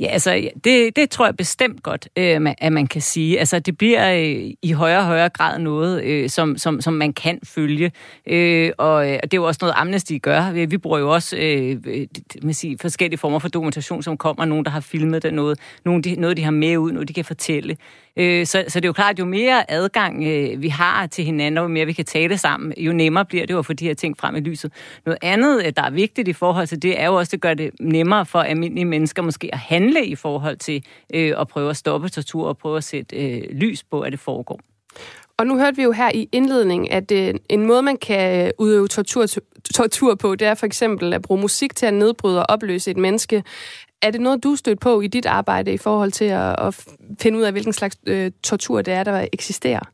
[0.01, 3.39] Ja, altså, det, det tror jeg bestemt godt, øh, at man kan sige.
[3.39, 7.13] Altså, det bliver øh, i højere og højere grad noget, øh, som, som, som man
[7.13, 7.93] kan følge.
[8.27, 10.53] Øh, og, øh, og det er jo også noget, Amnesty gør.
[10.53, 12.07] Vi, vi bruger jo også øh, øh
[12.43, 14.45] man sige, forskellige former for dokumentation, som kommer.
[14.45, 17.13] Nogen, der har filmet det, noget, nogen, de, noget, de har med ud, noget, de
[17.13, 17.77] kan fortælle.
[18.19, 21.25] Øh, så, så det er jo klart, at jo mere adgang øh, vi har til
[21.25, 23.73] hinanden, og jo mere vi kan tale sammen, jo nemmere bliver det jo at få
[23.73, 24.73] de her ting frem i lyset.
[25.07, 27.41] Noget andet, øh, der er vigtigt i forhold til det, er jo også, at det
[27.41, 31.71] gør det nemmere for almindelige mennesker måske at handle i forhold til øh, at prøve
[31.71, 34.61] at stoppe tortur og prøve at sætte øh, lys på, at det foregår.
[35.39, 38.51] Og nu hørte vi jo her i indledning, at øh, en måde, man kan øh,
[38.59, 39.27] udøve tortur,
[39.75, 42.97] tortur på, det er for eksempel at bruge musik til at nedbryde og opløse et
[42.97, 43.45] menneske.
[44.03, 46.87] Er det noget, du stødt på i dit arbejde i forhold til at, at
[47.21, 49.93] finde ud af, hvilken slags øh, tortur det er, der eksisterer?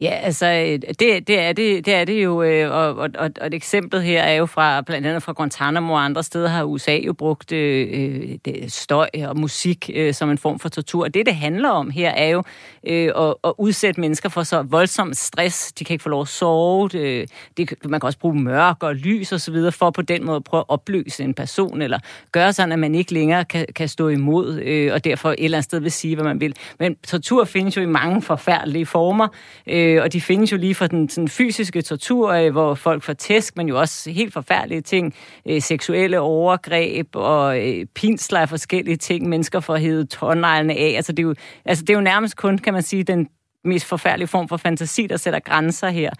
[0.00, 3.46] Ja, altså, øh, det, det, er, det, det er det jo, øh, og, og, og
[3.46, 6.96] et eksempel her er jo fra, blandt andet fra Guantanamo og andre steder har USA
[6.96, 11.08] jo brugt øh, øh, det, støj og musik øh, som en form for tortur.
[11.08, 12.42] Det, det handler om her, er jo
[12.86, 15.72] øh, at, at udsætte mennesker for så voldsom stress.
[15.72, 16.88] De kan ikke få lov at sove.
[16.88, 20.24] Det, det, man kan også bruge mørk og lys og så videre, for på den
[20.24, 21.98] måde at prøve at opløse en person, eller
[22.32, 25.58] gøre sådan, at man ikke længere kan, kan stå imod, øh, og derfor et eller
[25.58, 26.54] andet sted vil sige, hvad man vil.
[26.78, 29.28] Men tortur findes jo i mange forfærdelige former,
[29.66, 33.02] øh, Øh, og de findes jo lige fra den sådan, fysiske tortur, øh, hvor folk
[33.02, 35.14] får tæsk, men jo også helt forfærdelige ting.
[35.48, 39.28] Øh, seksuelle overgreb og øh, pinsler af forskellige ting.
[39.28, 40.92] Mennesker får hævet tårneglene af.
[40.96, 41.34] Altså det, er jo,
[41.64, 43.28] altså, det er jo nærmest kun, kan man sige, den
[43.64, 46.10] mest forfærdelige form for fantasi, der sætter grænser her.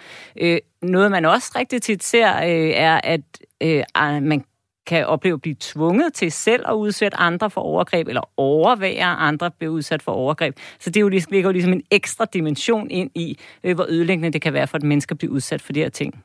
[0.41, 3.21] Øh, noget, man også rigtig tit ser, øh, er, at
[3.63, 4.45] øh, ah, man
[4.87, 9.51] kan opleve at blive tvunget til selv at udsætte andre for overgreb, eller overvære andre
[9.51, 10.55] bliver udsat for overgreb.
[10.81, 13.87] Så det er jo ligesom, ligger jo ligesom en ekstra dimension ind i, øh, hvor
[13.89, 16.25] ødelæggende det kan være for et menneske at blive udsat for de her ting.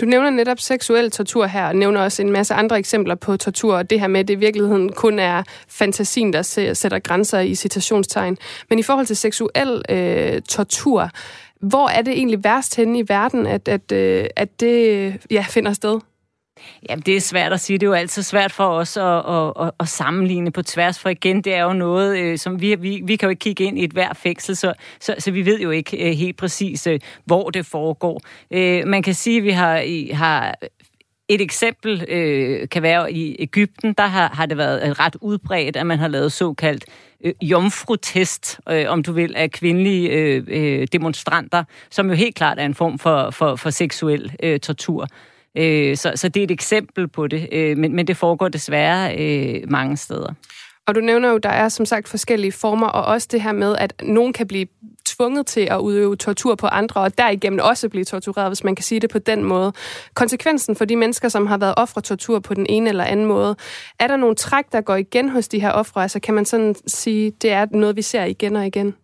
[0.00, 3.76] Du nævner netop seksuel tortur her, og nævner også en masse andre eksempler på tortur,
[3.76, 6.42] og det her med, at det i virkeligheden kun er fantasien, der
[6.74, 8.36] sætter grænser i citationstegn.
[8.70, 11.10] Men i forhold til seksuel øh, tortur,
[11.60, 15.72] hvor er det egentlig værst henne i verden, at, at, øh, at det ja, finder
[15.72, 16.00] sted?
[16.88, 17.78] Jamen, det er svært at sige.
[17.78, 21.08] Det er jo altid svært for os at, at, at, at sammenligne på tværs, for
[21.08, 23.78] igen, det er jo noget, øh, som vi, vi, vi kan jo ikke kigge ind
[23.78, 27.00] i et hver fængsel, så, så, så vi ved jo ikke øh, helt præcis, øh,
[27.24, 28.20] hvor det foregår.
[28.50, 29.82] Øh, man kan sige, at vi har,
[30.14, 30.54] har
[31.28, 35.76] et eksempel øh, kan være i Ægypten, der har, har det været øh, ret udbredt,
[35.76, 36.84] at man har lavet såkaldt
[37.24, 42.58] øh, jomfrutest, øh, om du vil, af kvindelige øh, øh demonstranter, som jo helt klart
[42.58, 45.08] er en form for, for, for seksuel øh, tortur.
[45.58, 49.16] Øh, så, så det er et eksempel på det, øh, men, men det foregår desværre
[49.18, 50.34] øh, mange steder.
[50.86, 53.76] Og du nævner jo, der er som sagt forskellige former, og også det her med,
[53.76, 54.66] at nogen kan blive
[55.06, 58.82] tvunget til at udøve tortur på andre, og derigennem også blive tortureret, hvis man kan
[58.82, 59.72] sige det på den måde.
[60.14, 63.56] Konsekvensen for de mennesker, som har været ofre tortur på den ene eller anden måde,
[63.98, 66.02] er der nogle træk, der går igen hos de her ofre?
[66.02, 68.94] Altså kan man sådan sige, det er noget, vi ser igen og igen?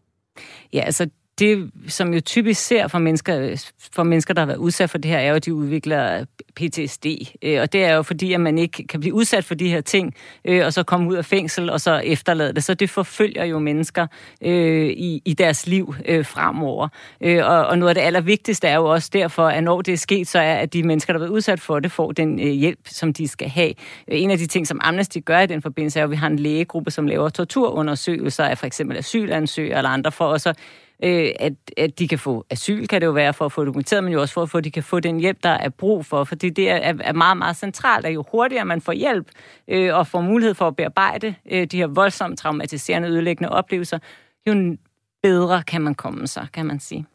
[0.73, 4.91] Ja, altså det, som jo typisk ser for mennesker, for mennesker, der har været udsat
[4.91, 6.25] for det her, er jo, at de udvikler
[6.57, 7.07] PTSD.
[7.43, 9.81] Øh, og det er jo fordi, at man ikke kan blive udsat for de her
[9.81, 10.15] ting,
[10.45, 12.65] øh, og så komme ud af fængsel, og så efterlade det.
[12.65, 14.07] Så det forfølger jo mennesker
[14.43, 16.89] øh, i, i deres liv øh, fremover.
[17.21, 19.99] Øh, og, og noget af det allervigtigste er jo også derfor, at når det er
[19.99, 22.47] sket, så er, at de mennesker, der har været udsat for det, får den øh,
[22.47, 23.75] hjælp, som de skal have.
[24.09, 26.27] Øh, en af de ting, som Amnesty gør i den forbindelse, er at vi har
[26.27, 30.55] en lægegruppe, som laver torturundersøgelser af for eksempel asylansøgere eller andre, for også
[31.03, 34.05] øh, at, at de kan få asyl, kan det jo være, for at få dokumenteret,
[34.05, 36.07] men jo også for at få, at de kan få den hjælp, der er brug
[36.07, 36.25] for.
[36.25, 39.29] Fordi det er, er meget, meget centralt, at jo hurtigere man får hjælp
[39.69, 43.99] øh, og får mulighed for at bearbejde øh, de her voldsomt traumatiserende, ødelæggende oplevelser,
[44.47, 44.77] jo
[45.23, 47.07] bedre kan man komme sig, kan man sige.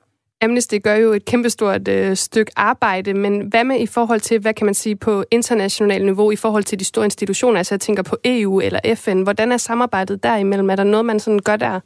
[0.41, 4.53] Amnesty gør jo et kæmpestort øh, stykke arbejde, men hvad med i forhold til, hvad
[4.53, 8.03] kan man sige, på internationalt niveau, i forhold til de store institutioner, altså jeg tænker
[8.03, 10.69] på EU eller FN, hvordan er samarbejdet derimellem?
[10.69, 11.79] Er der noget, man sådan gør der?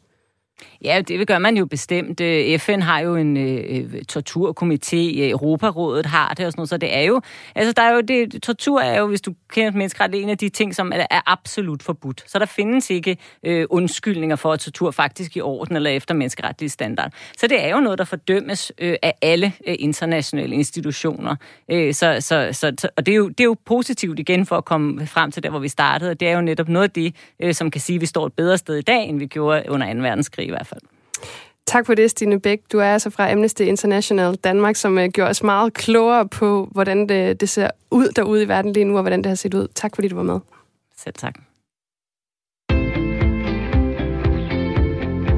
[0.84, 2.22] Ja, det gør man jo bestemt.
[2.22, 6.70] Øh, FN har jo en øh, øh torturkomité, øh, Europarådet har det og sådan noget,
[6.70, 7.22] så det er jo,
[7.56, 10.50] altså der er jo det, tortur er jo, hvis du kender menneskeret, en af de
[10.50, 12.24] ting, som er, er absolut forbudt.
[12.28, 16.70] Så der findes ikke øh, undskyldninger for, at tortur faktisk i orden eller efter menneskeretlige
[16.70, 17.12] standard.
[17.38, 21.36] Så det er jo noget, der fordømmes øh, af alle øh, internationale institutioner.
[21.72, 24.66] Øh, så, så, så, og det er, jo, det er jo positivt igen for at
[24.66, 27.16] komme frem til der, hvor vi startede, og det er jo netop noget af det,
[27.40, 29.64] øh, som kan sige, at vi står et bedre sted i dag, end vi gjorde
[29.70, 30.00] under 2.
[30.00, 30.82] verdenskrig hvert fald.
[31.66, 32.60] Tak for det, Stine Bæk.
[32.72, 37.10] Du er altså fra Amnesty International Danmark, som uh, gjorde os meget klogere på, hvordan
[37.10, 39.68] det, det ser ud derude i verden lige nu, og hvordan det har set ud.
[39.76, 40.40] Tak fordi du var med.
[40.98, 41.36] Selv tak.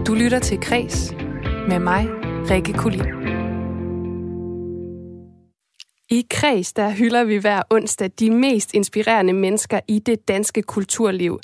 [0.08, 1.14] Du lytter til Kres
[1.68, 2.08] med mig,
[2.50, 3.36] Rikke Kulin.
[6.10, 11.40] I Kreds, der hylder vi hver onsdag de mest inspirerende mennesker i det danske kulturliv.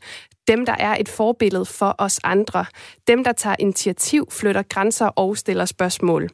[0.48, 2.66] Dem, der er et forbillede for os andre.
[3.08, 6.30] Dem, der tager initiativ, flytter grænser og stiller spørgsmål.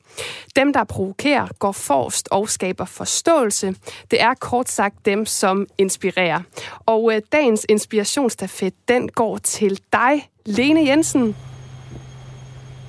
[0.56, 3.76] Dem, der provokerer, går forrest og skaber forståelse.
[4.12, 6.42] Det er kort sagt dem, som inspirerer.
[6.86, 11.36] Og øh, dagens inspirationsstafet, den går til dig, Lene Jensen.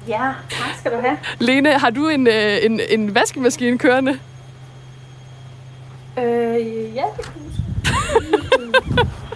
[0.09, 1.19] Ja, tak skal du have.
[1.39, 4.21] Lene, har du en, øh, en, en vaskemaskine kørende?
[6.19, 7.49] Øh, ja, det kunne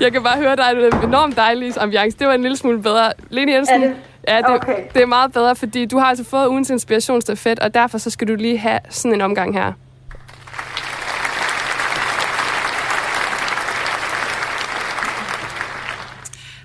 [0.00, 2.18] Jeg kan bare høre, dig, at det er en enormt dejlig ambiance.
[2.18, 3.12] Det var en lille smule bedre.
[3.30, 3.96] Lene Jensen, er det?
[4.28, 4.82] Ja, det, okay.
[4.94, 8.28] det er meget bedre, fordi du har altså fået ugens inspirationsstafet, og derfor så skal
[8.28, 9.72] du lige have sådan en omgang her.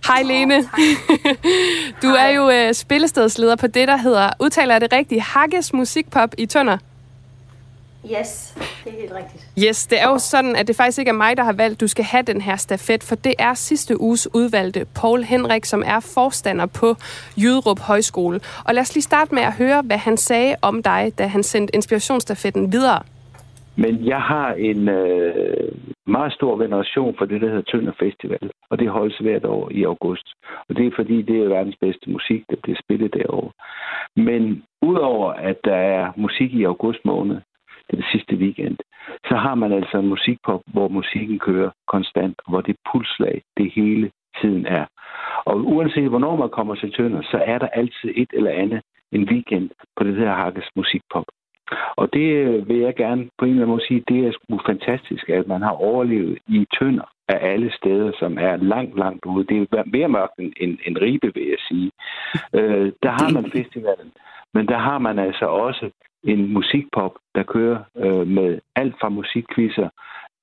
[0.07, 0.63] Hej Lene.
[2.03, 6.29] du er jo uh, spillestedsleder på det, der hedder, udtaler jeg det rigtigt, Hakkes Musikpop
[6.37, 6.77] i Tønder.
[8.05, 9.47] Yes, det er helt rigtigt.
[9.67, 11.81] Yes, det er jo sådan, at det faktisk ikke er mig, der har valgt, at
[11.81, 15.83] du skal have den her stafet, for det er sidste uges udvalgte Paul Henrik, som
[15.85, 16.95] er forstander på
[17.37, 18.39] Jyderup Højskole.
[18.65, 21.43] Og lad os lige starte med at høre, hvad han sagde om dig, da han
[21.43, 23.01] sendte inspirationsstafetten videre.
[23.75, 25.71] Men jeg har en øh,
[26.07, 29.83] meget stor veneration for det, der hedder Tønder Festival, og det holdes hvert år i
[29.83, 30.27] august.
[30.69, 33.51] Og det er fordi, det er verdens bedste musik, der bliver spillet derovre.
[34.15, 37.37] Men udover at der er musik i august måned,
[37.91, 38.77] den sidste weekend,
[39.29, 44.11] så har man altså en musikpop, hvor musikken kører konstant, hvor det pulslag det hele
[44.41, 44.85] tiden er.
[45.45, 48.81] Og uanset hvornår man kommer til Tønder, så er der altid et eller andet
[49.11, 51.25] en weekend på det her Hakkes musikpop.
[51.95, 54.59] Og det øh, vil jeg gerne på en eller anden måde sige, det er sgu
[54.65, 59.45] fantastisk, at man har overlevet i Tønder af alle steder, som er langt, langt ude.
[59.47, 61.91] Det er mere mørkt end, end, end Ribe, vil jeg sige.
[62.53, 64.11] Øh, der har man festivalen,
[64.53, 65.89] men der har man altså også
[66.23, 69.89] en musikpop, der kører øh, med alt fra musikquizzer,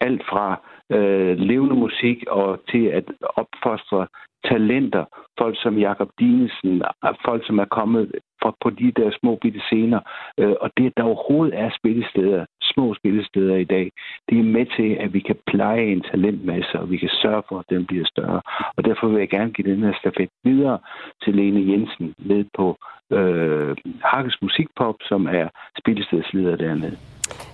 [0.00, 0.60] alt fra
[0.92, 3.04] øh, levende musik og til at
[3.36, 4.06] opfostre
[4.44, 5.04] talenter.
[5.38, 6.82] Folk som Jakob Dinesen,
[7.24, 8.12] folk som er kommet
[8.42, 10.00] fra, på de der små bitte scener.
[10.40, 13.86] Øh, og det, der overhovedet er spillesteder, små spillesteder i dag,
[14.28, 17.58] det er med til, at vi kan pleje en talentmasse, og vi kan sørge for,
[17.58, 18.40] at den bliver større.
[18.76, 20.78] Og derfor vil jeg gerne give den her stafet videre
[21.22, 22.76] til Lene Jensen ned på
[23.12, 26.96] øh, Hakkes Musikpop, som er spillestedsleder dernede.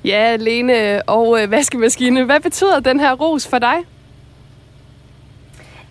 [0.05, 0.74] Ja, Lene
[1.09, 2.24] og øh, vaskemaskine.
[2.24, 3.78] Hvad betyder den her ros for dig?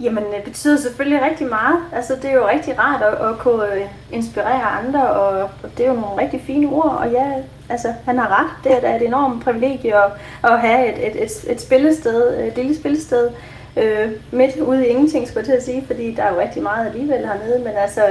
[0.03, 1.79] Jamen, øh, det betyder selvfølgelig rigtig meget.
[1.93, 3.81] Altså, det er jo rigtig rart at, at kunne øh,
[4.11, 6.97] inspirere andre, og, og det er jo nogle rigtig fine ord.
[6.99, 7.33] Og ja,
[7.69, 8.63] altså, han har ret.
[8.63, 10.11] Det er da et enormt privilegie at,
[10.43, 13.29] at have et, et, et, et spillested, et lille spillested,
[13.78, 16.63] øh, midt ude i ingenting, skulle jeg til at sige, fordi der er jo rigtig
[16.63, 18.01] meget alligevel hernede, men altså,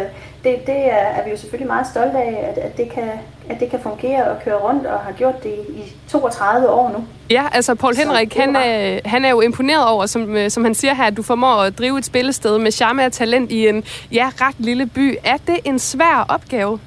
[0.45, 3.11] det, det er, er vi jo selvfølgelig meget stolte af, at, at, det kan,
[3.49, 7.05] at det kan fungere og køre rundt, og har gjort det i 32 år nu.
[7.31, 10.75] Ja, altså Paul Henrik, han er, han er jo imponeret over, som, øh, som han
[10.75, 13.85] siger her, at du formår at drive et spillested med charme og talent i en
[14.13, 15.17] ja, ret lille by.
[15.25, 16.81] Er det en svær opgave?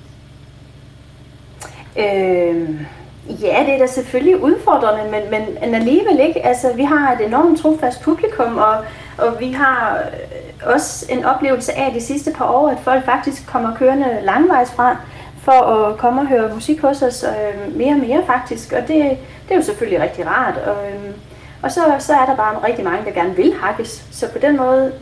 [1.97, 2.82] Øh,
[3.28, 5.21] ja, det er da selvfølgelig udfordrende, men,
[5.61, 6.45] men, alligevel ikke.
[6.45, 8.78] Altså, vi har et enormt trofast publikum, og,
[9.17, 13.47] og vi har øh, også en oplevelse af de sidste par år, at folk faktisk
[13.47, 14.97] kommer kørende langvejs fra
[15.43, 18.74] for at komme og høre musik hos os øh, mere og mere faktisk.
[18.74, 19.17] Og det,
[19.47, 20.57] det er jo selvfølgelig rigtig rart.
[20.57, 21.13] Og, øh,
[21.61, 24.05] og så, så er der bare rigtig mange, der gerne vil hakkes.
[24.11, 24.93] Så på den måde,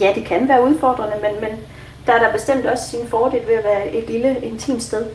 [0.00, 1.58] ja, det kan være udfordrende, men, men
[2.06, 5.06] der er der bestemt også sin fordel ved at være et lille, intimt sted.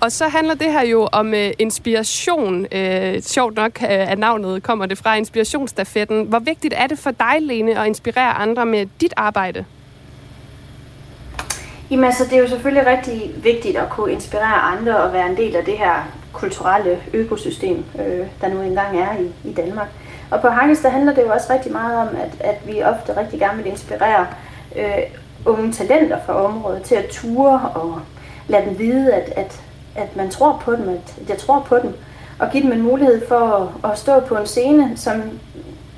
[0.00, 2.66] Og så handler det her jo om øh, inspiration.
[2.72, 6.24] Øh, sjovt nok, øh, at navnet kommer det fra inspirationsstafetten.
[6.24, 9.64] Hvor vigtigt er det for dig, Lene, at inspirere andre med dit arbejde?
[11.90, 15.36] Jamen altså, det er jo selvfølgelig rigtig vigtigt at kunne inspirere andre og være en
[15.36, 19.88] del af det her kulturelle økosystem, øh, der nu engang er i, i Danmark.
[20.30, 23.16] Og på Hakkes, der handler det jo også rigtig meget om, at, at vi ofte
[23.16, 24.26] rigtig gerne vil inspirere
[24.76, 25.02] øh,
[25.46, 28.00] unge talenter fra området til at ture og
[28.48, 29.62] lade dem vide, at, at,
[29.98, 31.94] at man tror på dem, at, jeg tror på dem,
[32.38, 35.22] og give dem en mulighed for at, at stå på en scene, som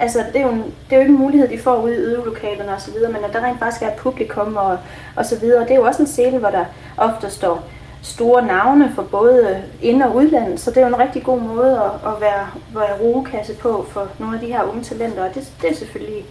[0.01, 1.98] altså, det, er jo en, det er jo ikke en mulighed, de får ude i
[1.98, 4.78] øvelokalerne osv., men at der rent faktisk er et publikum og,
[5.16, 5.62] og så videre.
[5.62, 6.64] Det er jo også en scene, hvor der
[6.96, 7.62] ofte står
[8.03, 11.72] store navne for både ind- og udland, så det er jo en rigtig god måde
[11.72, 15.53] at, at være, være rugekasse på for nogle af de her unge talenter, og det,
[15.62, 16.24] det er selvfølgelig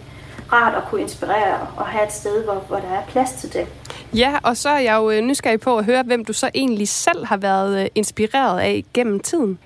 [0.52, 3.66] rart at kunne inspirere og have et sted, hvor, hvor der er plads til det.
[4.14, 6.88] Ja, og så er jeg jo øh, nysgerrig på at høre, hvem du så egentlig
[6.88, 9.58] selv har været øh, inspireret af gennem tiden.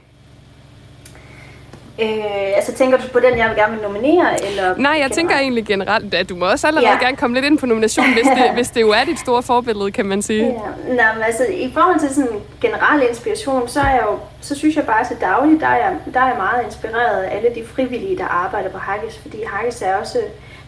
[2.00, 4.46] Øh, altså tænker du på den, jeg vil gerne vil nominere?
[4.46, 5.14] Eller Nej, jeg generelt?
[5.14, 6.98] tænker egentlig generelt, at du må også allerede ja.
[7.04, 9.90] gerne komme lidt ind på nomination, hvis det, hvis det jo er dit store forbillede,
[9.90, 10.44] kan man sige.
[10.44, 10.94] Ja.
[10.94, 14.76] Nej, men altså i forhold til sådan generel inspiration, så, er jeg jo, så synes
[14.76, 17.66] jeg bare til dagligt, der er, jeg, der er jeg meget inspireret af alle de
[17.66, 20.18] frivillige, der arbejder på Haggis, fordi Haggis er også,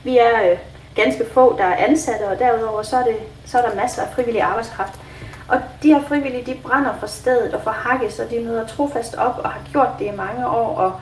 [0.06, 0.58] vi er øh,
[0.94, 4.08] ganske få, der er ansatte, og derudover så er, det, så er der masser af
[4.14, 5.00] frivillig arbejdskraft.
[5.48, 9.14] Og de her frivillige, de brænder for stedet og for Haggis, og de møder trofast
[9.14, 11.00] op og har gjort det i mange år, og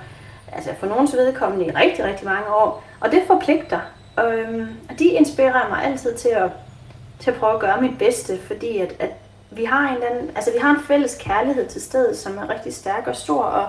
[0.52, 2.84] altså for nogens vedkommende i rigtig, rigtig mange år.
[3.00, 3.80] Og det forpligter.
[4.24, 6.50] Øhm, og de inspirerer mig altid til at,
[7.20, 9.10] til at prøve at gøre mit bedste, fordi at, at
[9.50, 12.74] vi har en anden, altså vi har en fælles kærlighed til stedet, som er rigtig
[12.74, 13.68] stærk og stor, og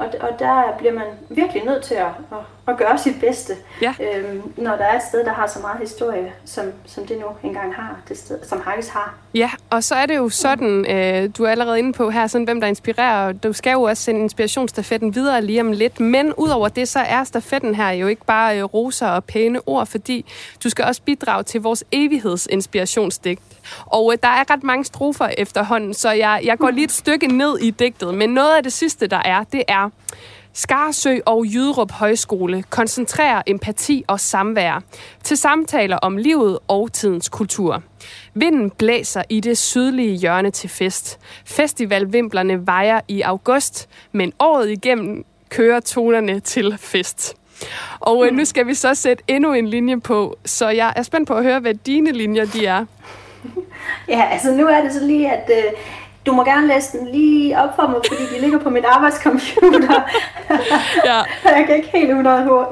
[0.00, 3.94] og, og der bliver man virkelig nødt til at, at, at gøre sit bedste, ja.
[4.00, 7.48] øhm, når der er et sted, der har så meget historie, som, som det nu
[7.48, 9.14] engang har, det sted, som Hakkes har.
[9.34, 12.44] Ja, og så er det jo sådan, øh, du er allerede inde på her, sådan,
[12.44, 13.32] hvem der inspirerer.
[13.32, 17.24] Du skal jo også sende inspirationsstafetten videre lige om lidt, men udover det, så er
[17.24, 20.32] stafetten her jo ikke bare øh, roser og pæne ord, fordi
[20.64, 23.40] du skal også bidrage til vores evighedsinspirationsdigt.
[23.86, 27.26] Og øh, der er ret mange strofer efterhånden, så jeg, jeg går lige et stykke
[27.26, 28.14] ned i digtet.
[28.14, 29.90] Men noget af det sidste, der er, det er...
[30.60, 34.82] Skarsø og Jyderup Højskole koncentrerer empati og samvær
[35.22, 37.82] til samtaler om livet og tidens kultur.
[38.34, 41.18] Vinden blæser i det sydlige hjørne til fest.
[41.44, 47.36] Festivalvimplerne vejer i august, men året igennem kører tonerne til fest.
[48.00, 51.28] Og øh, nu skal vi så sætte endnu en linje på, så jeg er spændt
[51.28, 52.84] på at høre, hvad dine linjer de er.
[54.08, 55.72] Ja, altså nu er det så lige, at øh,
[56.26, 60.02] du må gerne læse den lige op for mig, fordi de ligger på min arbejdscomputer.
[61.08, 61.22] ja.
[61.44, 62.14] Jeg kan ikke helt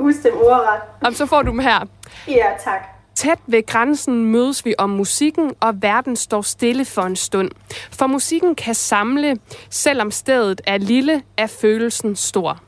[0.01, 0.81] huske dem ordret.
[1.05, 1.87] Jamen, så får du dem her.
[2.29, 2.99] Ja, tak.
[3.15, 7.51] Tæt ved grænsen mødes vi om musikken, og verden står stille for en stund.
[7.91, 9.39] For musikken kan samle,
[9.71, 12.59] selvom stedet er lille, er følelsen stor.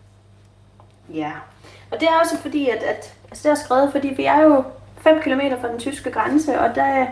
[1.15, 1.33] Ja,
[1.91, 4.65] og det er også fordi, at, at altså det er skrevet, fordi vi er jo
[5.03, 7.07] 5 km fra den tyske grænse, og der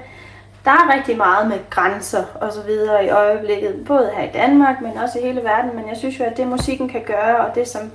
[0.69, 4.81] der er rigtig meget med grænser og så videre i øjeblikket, både her i Danmark,
[4.81, 5.77] men også i hele verden.
[5.77, 7.91] Men jeg synes jo, at det musikken kan gøre, og det som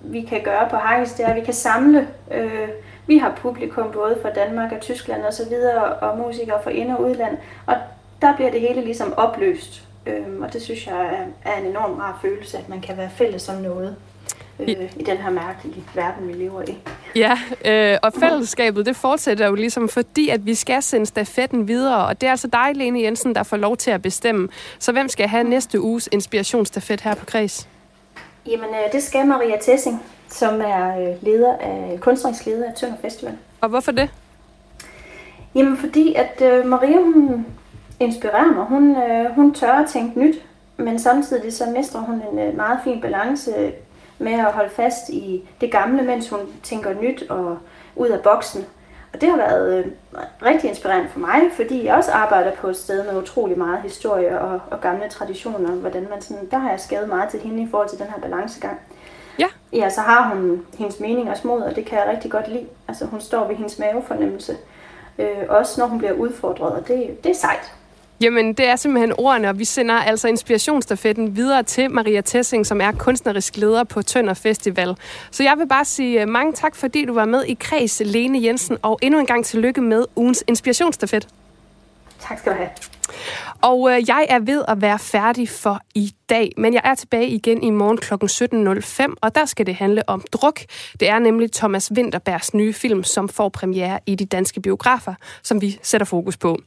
[0.00, 2.08] vi kan gøre på Haggis, det er, at vi kan samle.
[2.30, 2.68] Øh,
[3.06, 6.92] vi har publikum både fra Danmark og Tyskland og så videre, og musikere fra ind-
[6.92, 7.74] og udland, og
[8.22, 9.82] der bliver det hele ligesom opløst.
[10.06, 13.10] Øh, og det synes jeg er, er en enorm rar følelse, at man kan være
[13.10, 13.96] fælles om noget
[14.60, 16.76] øh, i den her mærkelige verden, vi lever i.
[17.16, 22.06] Ja, øh, og fællesskabet, det fortsætter jo ligesom, fordi at vi skal sende stafetten videre,
[22.06, 24.48] og det er altså dig, Lene Jensen, der får lov til at bestemme.
[24.78, 27.68] Så hvem skal have næste uges inspirationsstafet her på Kreds?
[28.46, 32.96] Jamen, øh, det skal Maria Tessing, som er øh, leder af, kunstnerisk leder af Tønder
[33.02, 33.32] Festival.
[33.60, 34.10] Og hvorfor det?
[35.54, 37.46] Jamen, fordi at øh, Maria, hun
[38.00, 38.64] inspirerer mig.
[38.64, 40.36] Hun, øh, hun tør at tænke nyt,
[40.76, 43.72] men samtidig så mestrer hun en øh, meget fin balance
[44.20, 47.58] med at holde fast i det gamle, mens hun tænker nyt og
[47.96, 48.64] ud af boksen.
[49.12, 49.86] Og det har været øh,
[50.42, 54.40] rigtig inspirerende for mig, fordi jeg også arbejder på et sted med utrolig meget historie
[54.40, 55.70] og, og gamle traditioner.
[55.70, 58.20] Hvordan man sådan, der har jeg skadet meget til hende i forhold til den her
[58.20, 58.80] balancegang.
[59.38, 59.46] Ja.
[59.72, 62.66] Ja, så har hun hendes mening og smod, og det kan jeg rigtig godt lide.
[62.88, 64.56] Altså hun står ved hendes mavefornemmelse.
[65.18, 67.74] Øh, også når hun bliver udfordret, og det, det er sejt.
[68.20, 72.80] Jamen, det er simpelthen ordene, og vi sender altså inspirationsstafetten videre til Maria Tessing, som
[72.80, 74.96] er kunstnerisk leder på Tønder Festival.
[75.30, 78.42] Så jeg vil bare sige øh, mange tak, fordi du var med i Kreds, Lene
[78.42, 81.28] Jensen, og endnu en gang tillykke med ugens inspirationsstafet.
[82.20, 82.68] Tak skal du have.
[83.62, 87.28] Og øh, jeg er ved at være færdig for i dag, men jeg er tilbage
[87.28, 88.14] igen i morgen kl.
[89.10, 90.60] 17.05, og der skal det handle om druk.
[91.00, 95.60] Det er nemlig Thomas Winterbergs nye film, som får premiere i de danske biografer, som
[95.60, 96.58] vi sætter fokus på.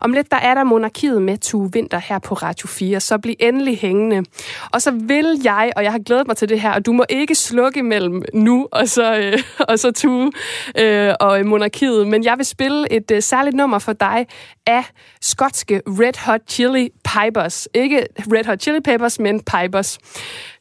[0.00, 3.34] Om lidt der er der monarkiet med Tue Winter her på Radio 4, så bliv
[3.40, 4.24] endelig hængende.
[4.72, 7.04] Og så vil jeg, og jeg har glædet mig til det her, og du må
[7.08, 9.38] ikke slukke mellem nu og så, øh,
[9.68, 10.32] og så Tue
[10.78, 14.26] øh, og monarkiet, men jeg vil spille et øh, særligt nummer for dig
[14.66, 14.84] af
[15.20, 17.68] skotske Red Hot Chili Pipers.
[17.74, 19.98] Ikke Red Hot Chili Peppers, men Pipers.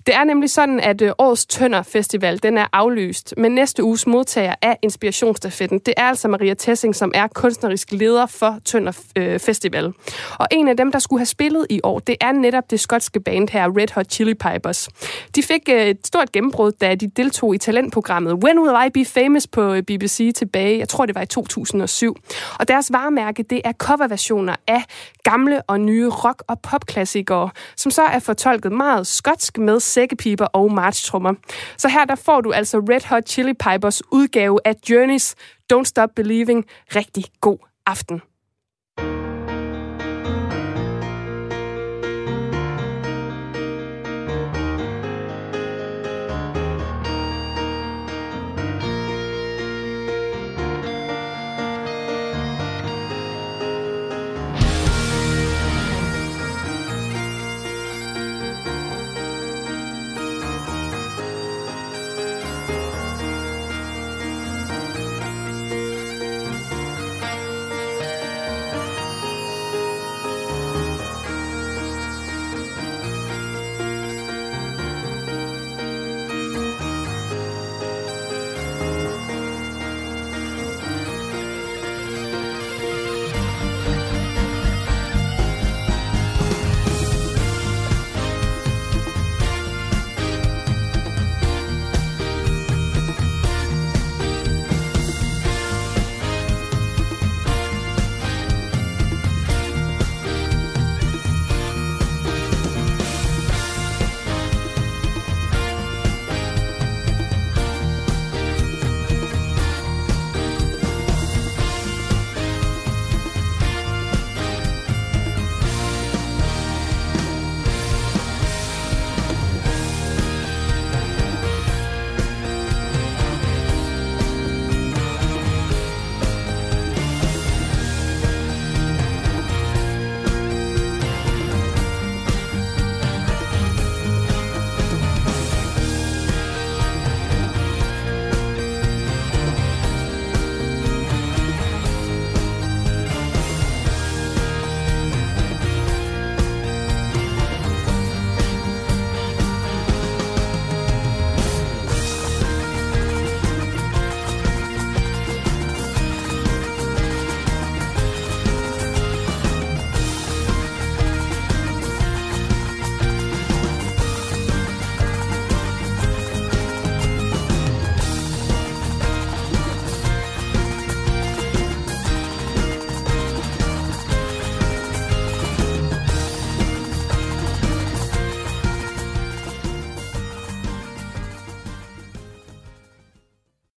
[0.06, 4.08] Det er nemlig sådan, at øh, årets Tønder Festival den er aflyst, men næste uges
[4.08, 9.39] modtager af Inspirationsstafetten, det er altså Maria Tessing, som er kunstnerisk leder for Tønder øh,
[9.39, 9.93] Festival.
[10.39, 13.20] Og en af dem, der skulle have spillet i år, det er netop det skotske
[13.20, 14.89] band her, Red Hot Chili Pipers.
[15.36, 19.06] De fik øh, et stort gennembrud, da de deltog i talentprogrammet When Will I Be
[19.06, 22.18] Famous på BBC tilbage, jeg tror det var i 2007.
[22.60, 24.84] Og deres varemærke, det er coverversioner af
[25.24, 30.74] gamle og nye rock- og popklassikere, som så er fortolket meget skotsk med sækkepiber og
[30.74, 31.34] marchtrummer.
[31.78, 35.36] Så her der får du altså Red Hot Chili Pipers udgave af Journeys
[35.74, 36.66] Don't Stop Believing.
[36.96, 38.22] Rigtig god aften.